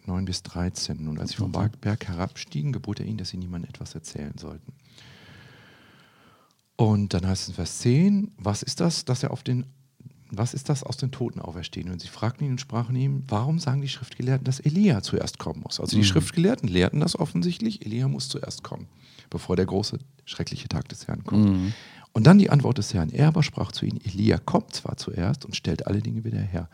9 0.07 0.25
bis 0.25 0.43
13. 0.43 1.09
Und 1.09 1.19
als 1.21 1.31
sie 1.31 1.37
vom 1.37 1.53
Berg 1.53 1.81
Berg 1.81 2.09
herabstiegen, 2.09 2.73
gebot 2.73 3.01
er 3.01 3.07
ihnen, 3.07 3.19
dass 3.19 3.29
sie 3.31 3.37
niemandem 3.39 3.71
etwas 3.71 3.95
erzählen 3.95 4.37
sollten. 4.37 4.73
Und 6.77 7.15
dann 7.15 7.27
heißt 7.27 7.43
es 7.45 7.49
in 7.49 7.55
Vers 7.55 7.79
10, 7.79 8.33
was 8.39 8.63
ist 8.65 8.81
das, 8.81 9.05
dass 9.05 9.23
er 9.23 9.31
auf 9.31 9.45
den, 9.45 9.67
was 10.39 10.55
ist 10.55 10.69
das 10.69 10.83
aus 10.83 10.97
den 10.97 11.11
Toten 11.11 11.41
auferstehen? 11.41 11.91
Und 11.91 12.01
sie 12.01 12.09
fragten 12.09 12.47
ihn 12.47 12.53
und 12.53 12.61
sprachen 12.61 12.97
ihm, 12.97 13.25
warum 13.29 13.59
sagen 13.59 13.83
die 13.83 13.89
Schriftgelehrten, 13.89 14.45
dass 14.45 14.61
Elia 14.61 15.03
zuerst 15.03 15.39
kommen 15.39 15.61
muss? 15.63 15.79
Also 15.81 15.97
die 15.97 16.05
Schriftgelehrten 16.05 16.69
lehrten 16.69 17.01
das 17.01 17.19
offensichtlich, 17.19 17.85
Elia 17.85 18.09
muss 18.09 18.29
zuerst 18.29 18.63
kommen, 18.63 18.87
bevor 19.31 19.57
der 19.57 19.67
große, 19.67 19.99
schreckliche 20.25 20.69
Tag 20.69 20.89
des 20.89 21.07
Herrn 21.07 21.25
kommt. 21.25 21.45
Und 22.13 22.27
dann 22.27 22.39
die 22.39 22.51
Antwort 22.51 22.79
des 22.79 22.95
Herrn, 22.95 23.11
er 23.11 23.29
aber 23.29 23.43
sprach 23.43 23.73
zu 23.73 23.87
ihnen, 23.87 24.01
Elia 24.05 24.39
kommt 24.39 24.75
zwar 24.75 24.97
zuerst 24.97 25.45
und 25.45 25.57
stellt 25.57 25.87
alle 25.87 26.01
Dinge 26.01 26.25
wieder 26.25 26.41
her. 26.41 26.69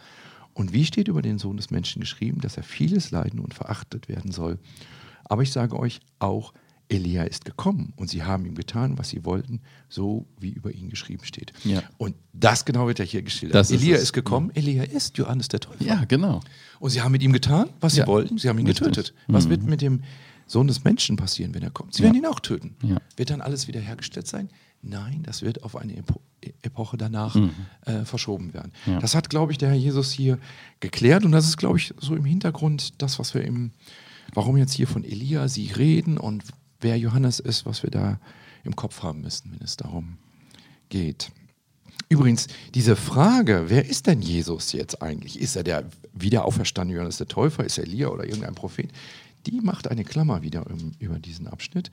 Und 0.55 0.73
wie 0.73 0.85
steht 0.85 1.09
über 1.09 1.23
den 1.23 1.39
Sohn 1.39 1.57
des 1.57 1.71
Menschen 1.71 2.01
geschrieben, 2.01 2.41
dass 2.41 2.57
er 2.57 2.65
vieles 2.65 3.11
leiden 3.13 3.39
und 3.39 3.55
verachtet 3.55 4.09
werden 4.09 4.33
soll? 4.33 4.59
Aber 5.25 5.43
ich 5.43 5.53
sage 5.53 5.79
euch, 5.79 6.01
auch 6.19 6.53
Elia 6.91 7.25
ist 7.25 7.45
gekommen 7.45 7.93
und 7.97 8.09
sie 8.09 8.23
haben 8.23 8.47
ihm 8.47 8.55
getan, 8.55 8.97
was 8.99 9.11
sie 9.11 9.25
wollten, 9.25 9.61
so 9.89 10.27
wie 10.41 10.51
über 10.51 10.73
ihn 10.73 10.89
geschrieben 10.89 11.25
steht. 11.25 11.53
Ja. 11.65 11.83
Und 11.99 12.15
das 12.33 12.65
genau 12.65 12.87
wird 12.87 12.99
ja 12.99 13.05
hier 13.05 13.23
geschildert. 13.23 13.55
Das 13.57 13.71
ist 13.71 13.83
Elia 13.83 13.97
es. 13.97 14.05
ist 14.05 14.13
gekommen, 14.15 14.51
Elia 14.55 14.85
ist 14.85 15.19
Johannes 15.19 15.49
der 15.49 15.61
Täufer. 15.61 15.85
Ja, 15.85 16.05
genau. 16.07 16.41
Und 16.81 16.91
sie 16.91 17.03
haben 17.03 17.13
mit 17.13 17.23
ihm 17.23 17.33
getan, 17.33 17.69
was 17.81 17.93
sie 17.95 18.01
Ja. 18.01 18.07
wollten. 18.07 18.39
Sie 18.39 18.49
haben 18.49 18.59
ihn 18.59 18.67
Richtig. 18.67 18.87
getötet. 18.87 19.15
Was 19.27 19.49
wird 19.51 19.63
mit 19.65 19.83
dem 19.83 20.03
Sohn 20.47 20.67
des 20.67 20.83
Menschen 20.85 21.17
passieren, 21.17 21.55
wenn 21.55 21.63
er 21.63 21.71
kommt? 21.71 21.93
Sie 21.95 22.03
werden 22.03 22.15
ihn 22.17 22.25
auch 22.27 22.41
töten. 22.41 22.75
Ja. 22.83 22.97
Wird 23.17 23.29
dann 23.31 23.43
alles 23.43 23.69
wiederhergestellt 23.69 24.27
sein? 24.27 24.49
Nein, 24.81 25.23
das 25.25 25.43
wird 25.43 25.65
auf 25.65 25.77
eine 25.77 25.95
Epo 25.97 26.21
E- 26.41 26.53
Epoche 26.63 26.97
danach 26.97 27.35
äh, 27.85 28.05
verschoben 28.05 28.55
werden. 28.55 28.71
Ja. 28.87 29.01
Das 29.01 29.17
hat, 29.17 29.29
glaube 29.29 29.51
ich, 29.51 29.59
der 29.59 29.71
Herr 29.71 29.77
Jesus 29.77 30.13
hier 30.13 30.39
geklärt. 30.79 31.25
Und 31.25 31.33
das 31.33 31.49
ist, 31.49 31.57
glaube 31.57 31.79
ich, 31.79 31.93
so 32.01 32.15
im 32.15 32.25
Hintergrund 32.25 33.03
das, 33.03 33.19
was 33.19 33.35
wir 33.35 33.43
im, 33.43 33.73
warum 34.35 34.57
jetzt 34.57 34.73
hier 34.73 34.87
von 34.87 35.03
Elia 35.03 35.49
sie 35.49 35.67
reden 35.73 36.17
und 36.17 36.45
wer 36.81 36.99
Johannes 36.99 37.41
ist, 37.41 37.67
was 37.67 37.83
wir 37.83 37.91
da 37.91 38.19
im 38.65 38.77
Kopf 38.77 39.03
haben 39.03 39.23
müssen, 39.23 39.53
wenn 39.53 39.63
es 39.65 39.77
darum 39.77 40.19
geht. 40.89 41.31
Übrigens, 42.09 42.47
diese 42.75 42.97
Frage, 42.97 43.65
wer 43.69 43.87
ist 43.87 44.07
denn 44.07 44.23
Jesus 44.23 44.73
jetzt 44.73 45.03
eigentlich? 45.03 45.39
Ist 45.41 45.57
er 45.57 45.63
der 45.63 45.85
wiederauferstandene 46.15 46.97
Johannes 46.97 47.19
der 47.19 47.29
Täufer? 47.29 47.65
Ist 47.65 47.79
er 47.79 47.85
Elia 47.85 48.09
oder 48.09 48.25
irgendein 48.25 48.55
Prophet? 48.55 48.91
Die 49.47 49.61
macht 49.61 49.89
eine 49.89 50.05
Klammer 50.05 50.43
wieder 50.43 50.67
um, 50.67 50.93
über 50.99 51.19
diesen 51.19 51.47
Abschnitt. 51.47 51.91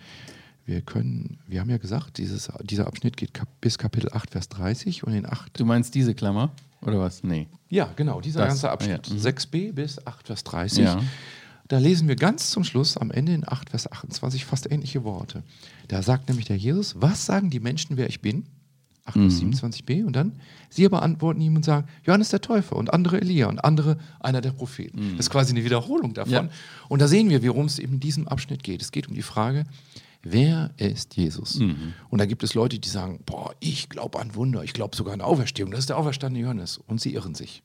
Wir 0.66 0.82
können, 0.82 1.38
wir 1.48 1.60
haben 1.60 1.70
ja 1.70 1.78
gesagt, 1.78 2.18
dieses, 2.18 2.50
dieser 2.64 2.88
Abschnitt 2.88 3.18
geht 3.18 3.34
kap 3.34 3.48
bis 3.62 3.78
Kapitel 3.78 4.10
8, 4.12 4.32
Vers 4.32 4.50
30 4.50 5.04
und 5.04 5.14
in 5.14 5.26
8. 5.26 5.60
Du 5.60 5.66
meinst 5.66 5.94
diese 5.94 6.16
Klammer? 6.16 6.52
Oder 6.82 7.00
was? 7.00 7.24
Nee. 7.24 7.48
Ja, 7.70 7.92
genau, 7.96 8.22
dieser 8.22 8.40
Das, 8.40 8.50
ganze 8.50 8.72
Abschnitt. 8.72 9.08
ja, 9.08 9.14
mhm. 9.14 9.20
6b 9.20 9.74
bis 9.74 10.06
8, 10.08 10.28
Vers 10.28 10.44
30. 10.44 10.86
Ja. 10.86 11.04
Da 11.68 11.80
lesen 11.80 12.08
wir 12.08 12.16
ganz 12.16 12.52
zum 12.52 12.64
Schluss, 12.64 12.96
am 12.98 13.10
Ende 13.12 13.34
in 13.34 13.48
8, 13.48 13.72
Vers 13.72 13.92
28, 13.92 14.46
fast 14.46 14.72
ähnliche 14.72 15.04
Worte. 15.04 15.44
Da 15.88 16.02
sagt 16.04 16.28
nämlich 16.30 16.46
der 16.46 16.58
Jesus, 16.58 16.96
was 17.00 17.26
sagen 17.26 17.50
die 17.50 17.60
Menschen, 17.60 17.98
wer 17.98 18.08
ich 18.08 18.22
bin? 18.22 18.46
8 19.06 19.14
Vers 19.18 19.42
Mhm. 19.42 19.52
27b. 19.52 20.04
Und 20.06 20.16
dann, 20.16 20.34
sie 20.70 20.86
aber 20.86 21.02
antworten 21.02 21.42
ihm 21.42 21.56
und 21.56 21.66
sagen, 21.66 21.88
Johannes 22.06 22.30
der 22.30 22.42
Täufer 22.42 22.76
und 22.76 22.94
andere 22.94 23.20
Elia 23.22 23.48
und 23.48 23.64
andere 23.64 23.98
einer 24.20 24.42
der 24.42 24.52
Propheten. 24.52 25.12
Das 25.18 25.28
ist 25.28 25.30
quasi 25.32 25.52
eine 25.54 25.64
Wiederholung 25.64 26.14
davon. 26.14 26.46
Mhm. 26.46 26.50
Ja. 26.50 26.56
Und 26.90 27.02
da 27.02 27.08
sehen 27.08 27.30
wir, 27.30 27.44
worum 27.44 27.66
es 27.66 27.80
in 27.80 28.00
diesem 28.00 28.28
Abschnitt 28.28 28.64
geht. 28.64 28.82
Es 28.82 28.92
geht 28.92 29.08
um 29.08 29.14
die 29.16 29.22
Frage, 29.22 29.66
wer 30.24 30.72
ist 30.78 31.16
Jesus? 31.18 31.60
Mhm. 31.60 31.94
Und 32.10 32.20
da 32.20 32.26
gibt 32.26 32.44
es 32.44 32.54
Leute, 32.56 32.80
die 32.80 32.90
sagen, 32.90 33.20
boah, 33.26 33.54
ich 33.60 33.90
glaube 33.90 34.20
an 34.20 34.34
Wunder, 34.36 34.64
ich 34.64 34.74
glaube 34.74 34.96
sogar 34.96 35.14
an 35.14 35.22
Auferstehung. 35.22 35.72
Das 35.72 35.82
ist 35.82 35.90
der 35.90 35.98
auferstandene 35.98 36.44
Johannes. 36.44 36.78
Und 36.78 37.00
sie 37.02 37.14
irren 37.14 37.36
sich. 37.36 37.62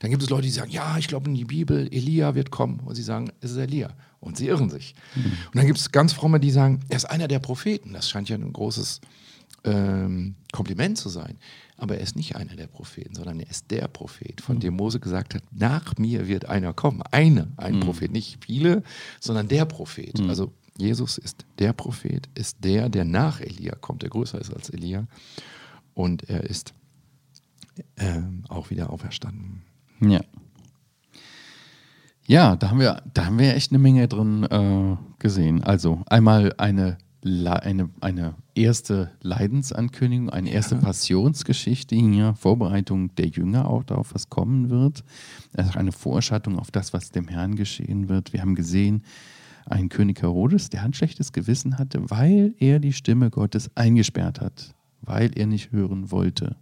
Dann 0.00 0.10
gibt 0.10 0.22
es 0.22 0.30
Leute, 0.30 0.42
die 0.42 0.50
sagen, 0.50 0.70
ja, 0.70 0.98
ich 0.98 1.08
glaube 1.08 1.28
in 1.28 1.34
die 1.34 1.44
Bibel, 1.44 1.88
Elia 1.92 2.34
wird 2.34 2.50
kommen. 2.50 2.80
Und 2.80 2.94
sie 2.94 3.02
sagen, 3.02 3.30
es 3.40 3.52
ist 3.52 3.56
Elia. 3.56 3.90
Und 4.20 4.36
sie 4.36 4.48
irren 4.48 4.68
sich. 4.68 4.94
Und 5.16 5.54
dann 5.54 5.66
gibt 5.66 5.78
es 5.78 5.92
ganz 5.92 6.12
fromme, 6.12 6.40
die 6.40 6.50
sagen, 6.50 6.80
er 6.88 6.96
ist 6.96 7.06
einer 7.06 7.28
der 7.28 7.38
Propheten. 7.38 7.92
Das 7.92 8.10
scheint 8.10 8.28
ja 8.28 8.36
ein 8.36 8.52
großes 8.52 9.00
ähm, 9.64 10.34
Kompliment 10.52 10.98
zu 10.98 11.08
sein. 11.08 11.38
Aber 11.76 11.96
er 11.96 12.02
ist 12.02 12.16
nicht 12.16 12.36
einer 12.36 12.56
der 12.56 12.66
Propheten, 12.66 13.14
sondern 13.14 13.40
er 13.40 13.48
ist 13.48 13.70
der 13.70 13.88
Prophet, 13.88 14.42
von 14.42 14.60
dem 14.60 14.74
Mose 14.74 15.00
gesagt 15.00 15.34
hat, 15.34 15.42
nach 15.50 15.96
mir 15.96 16.28
wird 16.28 16.44
einer 16.46 16.74
kommen. 16.74 17.02
Eine, 17.10 17.48
ein 17.56 17.80
Prophet, 17.80 18.12
nicht 18.12 18.44
viele, 18.44 18.82
sondern 19.18 19.48
der 19.48 19.64
Prophet. 19.64 20.20
Also 20.28 20.52
Jesus 20.76 21.16
ist 21.16 21.46
der 21.58 21.72
Prophet, 21.72 22.28
ist 22.34 22.58
der, 22.62 22.90
der 22.90 23.06
nach 23.06 23.40
Elia 23.40 23.74
kommt, 23.76 24.02
der 24.02 24.10
größer 24.10 24.38
ist 24.38 24.52
als 24.52 24.68
Elia. 24.68 25.06
Und 25.94 26.28
er 26.28 26.44
ist 26.44 26.74
äh, 27.96 28.20
auch 28.48 28.70
wieder 28.70 28.90
auferstanden. 28.90 29.62
Ja. 30.00 30.20
Ja, 32.26 32.54
da 32.54 32.70
haben 32.70 32.78
wir, 32.78 33.02
da 33.12 33.26
haben 33.26 33.38
wir 33.38 33.56
echt 33.56 33.72
eine 33.72 33.80
Menge 33.80 34.06
drin 34.06 34.44
äh, 34.44 34.96
gesehen. 35.18 35.64
Also 35.64 36.02
einmal 36.06 36.54
eine, 36.58 36.96
eine, 37.24 37.90
eine 38.00 38.34
erste 38.54 39.10
Leidensankündigung, 39.20 40.30
eine 40.30 40.50
erste 40.50 40.76
ja. 40.76 40.80
Passionsgeschichte 40.80 41.96
hier, 41.96 42.34
Vorbereitung 42.34 43.14
der 43.16 43.26
Jünger 43.26 43.68
auch 43.68 43.82
darauf, 43.82 44.14
was 44.14 44.30
kommen 44.30 44.70
wird. 44.70 45.02
Also 45.56 45.76
eine 45.76 45.90
Vorschattung 45.90 46.58
auf 46.58 46.70
das, 46.70 46.92
was 46.92 47.10
dem 47.10 47.26
Herrn 47.26 47.56
geschehen 47.56 48.08
wird. 48.08 48.32
Wir 48.32 48.42
haben 48.42 48.54
gesehen, 48.54 49.02
ein 49.66 49.88
König 49.88 50.22
Herodes, 50.22 50.70
der 50.70 50.84
ein 50.84 50.94
schlechtes 50.94 51.32
Gewissen 51.32 51.78
hatte, 51.78 52.10
weil 52.10 52.54
er 52.58 52.78
die 52.78 52.92
Stimme 52.92 53.30
Gottes 53.30 53.70
eingesperrt 53.76 54.40
hat, 54.40 54.74
weil 55.00 55.36
er 55.36 55.46
nicht 55.46 55.72
hören 55.72 56.10
wollte. 56.10 56.56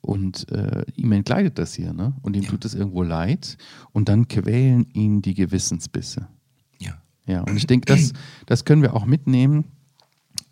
Und 0.00 0.50
äh, 0.52 0.84
ihm 0.94 1.12
entgleitet 1.12 1.58
das 1.58 1.74
hier, 1.74 1.92
ne? 1.92 2.14
Und 2.22 2.36
ihm 2.36 2.44
ja. 2.44 2.50
tut 2.50 2.64
es 2.64 2.74
irgendwo 2.74 3.02
leid. 3.02 3.58
Und 3.92 4.08
dann 4.08 4.28
quälen 4.28 4.86
ihn 4.92 5.22
die 5.22 5.34
Gewissensbisse. 5.34 6.28
Ja. 6.78 7.02
Ja, 7.26 7.42
und 7.42 7.56
ich 7.56 7.66
denke, 7.66 7.86
das, 7.86 8.12
das 8.46 8.64
können 8.64 8.82
wir 8.82 8.94
auch 8.94 9.04
mitnehmen. 9.04 9.64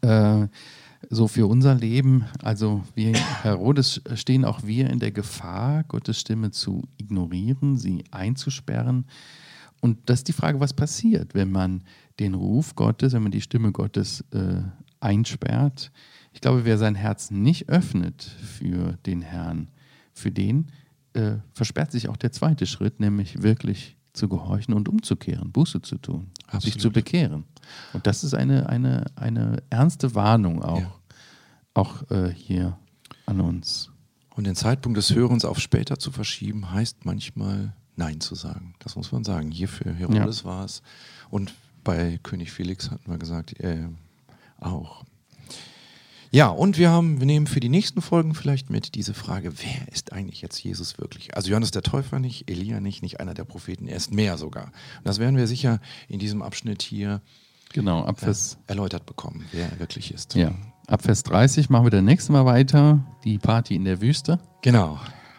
Äh, 0.02 0.48
so 1.09 1.28
für 1.28 1.46
unser 1.46 1.74
Leben, 1.74 2.24
also 2.42 2.82
wir, 2.94 3.14
Herodes, 3.42 4.02
stehen 4.14 4.44
auch 4.44 4.64
wir 4.64 4.90
in 4.90 4.98
der 4.98 5.12
Gefahr, 5.12 5.85
Gottes 5.85 6.20
Stimme 6.20 6.50
zu 6.50 6.82
ignorieren, 6.98 7.76
sie 7.76 8.04
einzusperren. 8.11 9.06
Und 9.80 9.98
das 10.06 10.20
ist 10.20 10.28
die 10.28 10.32
Frage, 10.32 10.59
was 10.59 10.74
passiert, 10.74 11.35
wenn 11.35 11.50
man 11.50 11.82
den 12.18 12.35
Ruf 12.35 12.74
Gottes, 12.74 13.12
wenn 13.12 13.22
man 13.22 13.32
die 13.32 13.40
Stimme 13.40 13.72
Gottes 13.72 14.24
äh, 14.32 14.62
einsperrt. 15.00 15.92
Ich 16.37 16.42
glaube, 16.42 16.66
wer 16.66 16.77
sein 16.77 16.94
Herz 16.94 17.31
nicht 17.31 17.70
öffnet 17.70 18.22
für 18.22 18.99
den 19.07 19.22
Herrn, 19.22 19.68
für 20.12 20.31
den 20.31 20.70
äh, 21.14 21.37
versperrt 21.55 21.90
sich 21.90 22.11
auch 22.11 22.18
der 22.18 22.31
zweite 22.31 22.66
Schritt, 22.66 23.01
nämlich 23.01 23.42
wirklich 23.42 23.96
zu 24.12 24.29
gehorchen 24.29 24.75
und 24.75 24.87
umzukehren, 24.87 25.51
Buße 25.51 25.81
zu 25.81 25.96
tun, 25.96 26.31
Absolut. 26.44 26.62
sich 26.64 26.79
zu 26.79 26.90
bekehren. 26.90 27.44
Und 27.94 28.07
das 28.07 28.22
ist 28.22 28.35
eine, 28.35 28.68
eine, 28.68 29.07
eine 29.16 29.62
ernste 29.70 30.14
Warnung 30.14 30.62
auch, 30.62 30.79
ja. 30.79 30.94
auch 31.72 32.11
äh, 32.11 32.29
hier 32.35 32.77
an 33.25 33.40
uns. 33.40 33.90
Und 34.35 34.46
den 34.46 34.57
Zeitpunkt 34.57 34.99
des 34.99 35.14
Hörens 35.14 35.46
auf 35.46 35.59
später 35.59 35.99
zu 35.99 36.11
verschieben, 36.12 36.70
heißt 36.70 37.07
manchmal 37.07 37.72
Nein 37.94 38.20
zu 38.20 38.35
sagen. 38.35 38.75
Das 38.81 38.94
muss 38.94 39.11
man 39.11 39.25
sagen. 39.25 39.51
Hier 39.51 39.68
für 39.68 39.90
Herodes 39.90 40.40
ja. 40.40 40.44
war 40.44 40.66
es. 40.66 40.83
Und 41.31 41.55
bei 41.83 42.20
König 42.22 42.53
Felix 42.53 42.90
hatten 42.90 43.11
wir 43.11 43.16
gesagt, 43.16 43.59
äh, 43.59 43.88
auch. 44.59 45.07
Ja, 46.30 46.48
und 46.48 46.78
wir 46.78 46.90
haben, 46.90 47.20
wir 47.20 47.26
nehmen 47.26 47.46
für 47.46 47.60
die 47.60 47.68
nächsten 47.68 48.02
Folgen 48.02 48.34
vielleicht 48.34 48.70
mit 48.70 48.94
diese 48.94 49.14
Frage, 49.14 49.52
wer 49.58 49.92
ist 49.92 50.12
eigentlich 50.12 50.42
jetzt 50.42 50.58
Jesus 50.58 50.98
wirklich? 50.98 51.36
Also 51.36 51.50
Johannes 51.50 51.70
der 51.70 51.82
Täufer 51.82 52.18
nicht, 52.18 52.50
Elia 52.50 52.80
nicht, 52.80 53.02
nicht 53.02 53.20
einer 53.20 53.34
der 53.34 53.44
Propheten, 53.44 53.88
er 53.88 53.96
ist 53.96 54.12
mehr 54.12 54.36
sogar. 54.38 54.64
Und 54.64 55.06
das 55.06 55.18
werden 55.18 55.36
wir 55.36 55.46
sicher 55.46 55.80
in 56.08 56.18
diesem 56.18 56.42
Abschnitt 56.42 56.82
hier 56.82 57.20
genau, 57.72 58.04
ab 58.04 58.20
Vers, 58.20 58.58
äh, 58.66 58.70
erläutert 58.72 59.06
bekommen, 59.06 59.46
wer 59.52 59.70
er 59.70 59.78
wirklich 59.78 60.12
ist. 60.12 60.34
Ja, 60.34 60.54
ab 60.86 61.02
Vers 61.02 61.22
30 61.22 61.70
machen 61.70 61.86
wir 61.86 61.90
das 61.90 62.02
nächste 62.02 62.32
Mal 62.32 62.44
weiter, 62.44 63.04
die 63.24 63.38
Party 63.38 63.76
in 63.76 63.84
der 63.84 64.00
Wüste. 64.00 64.38
Genau, 64.62 64.98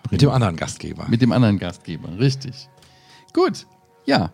mit 0.09 0.21
dem 0.21 0.29
anderen 0.29 0.55
Gastgeber. 0.55 1.07
Mit 1.09 1.21
dem 1.21 1.31
anderen 1.31 1.59
Gastgeber, 1.59 2.17
richtig. 2.17 2.69
Gut, 3.33 3.67
ja, 4.05 4.31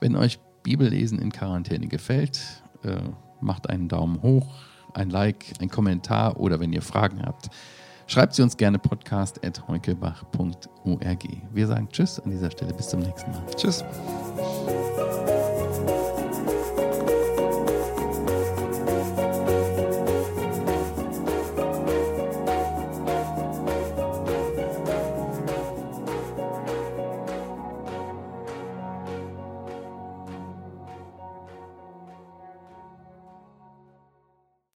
wenn 0.00 0.16
euch 0.16 0.40
Bibellesen 0.62 1.18
in 1.20 1.32
Quarantäne 1.32 1.86
gefällt, 1.86 2.40
äh, 2.82 2.96
macht 3.40 3.70
einen 3.70 3.88
Daumen 3.88 4.20
hoch 4.22 4.48
ein 4.94 5.10
Like, 5.10 5.46
ein 5.60 5.68
Kommentar 5.68 6.38
oder 6.38 6.60
wenn 6.60 6.72
ihr 6.72 6.82
Fragen 6.82 7.20
habt, 7.24 7.50
schreibt 8.06 8.34
sie 8.34 8.42
uns 8.42 8.56
gerne 8.56 8.78
podcast.heukebach.org. 8.78 11.24
Wir 11.52 11.66
sagen 11.66 11.88
Tschüss 11.90 12.20
an 12.20 12.30
dieser 12.30 12.50
Stelle. 12.50 12.72
Bis 12.74 12.88
zum 12.88 13.00
nächsten 13.00 13.30
Mal. 13.30 13.42
Tschüss. 13.56 13.84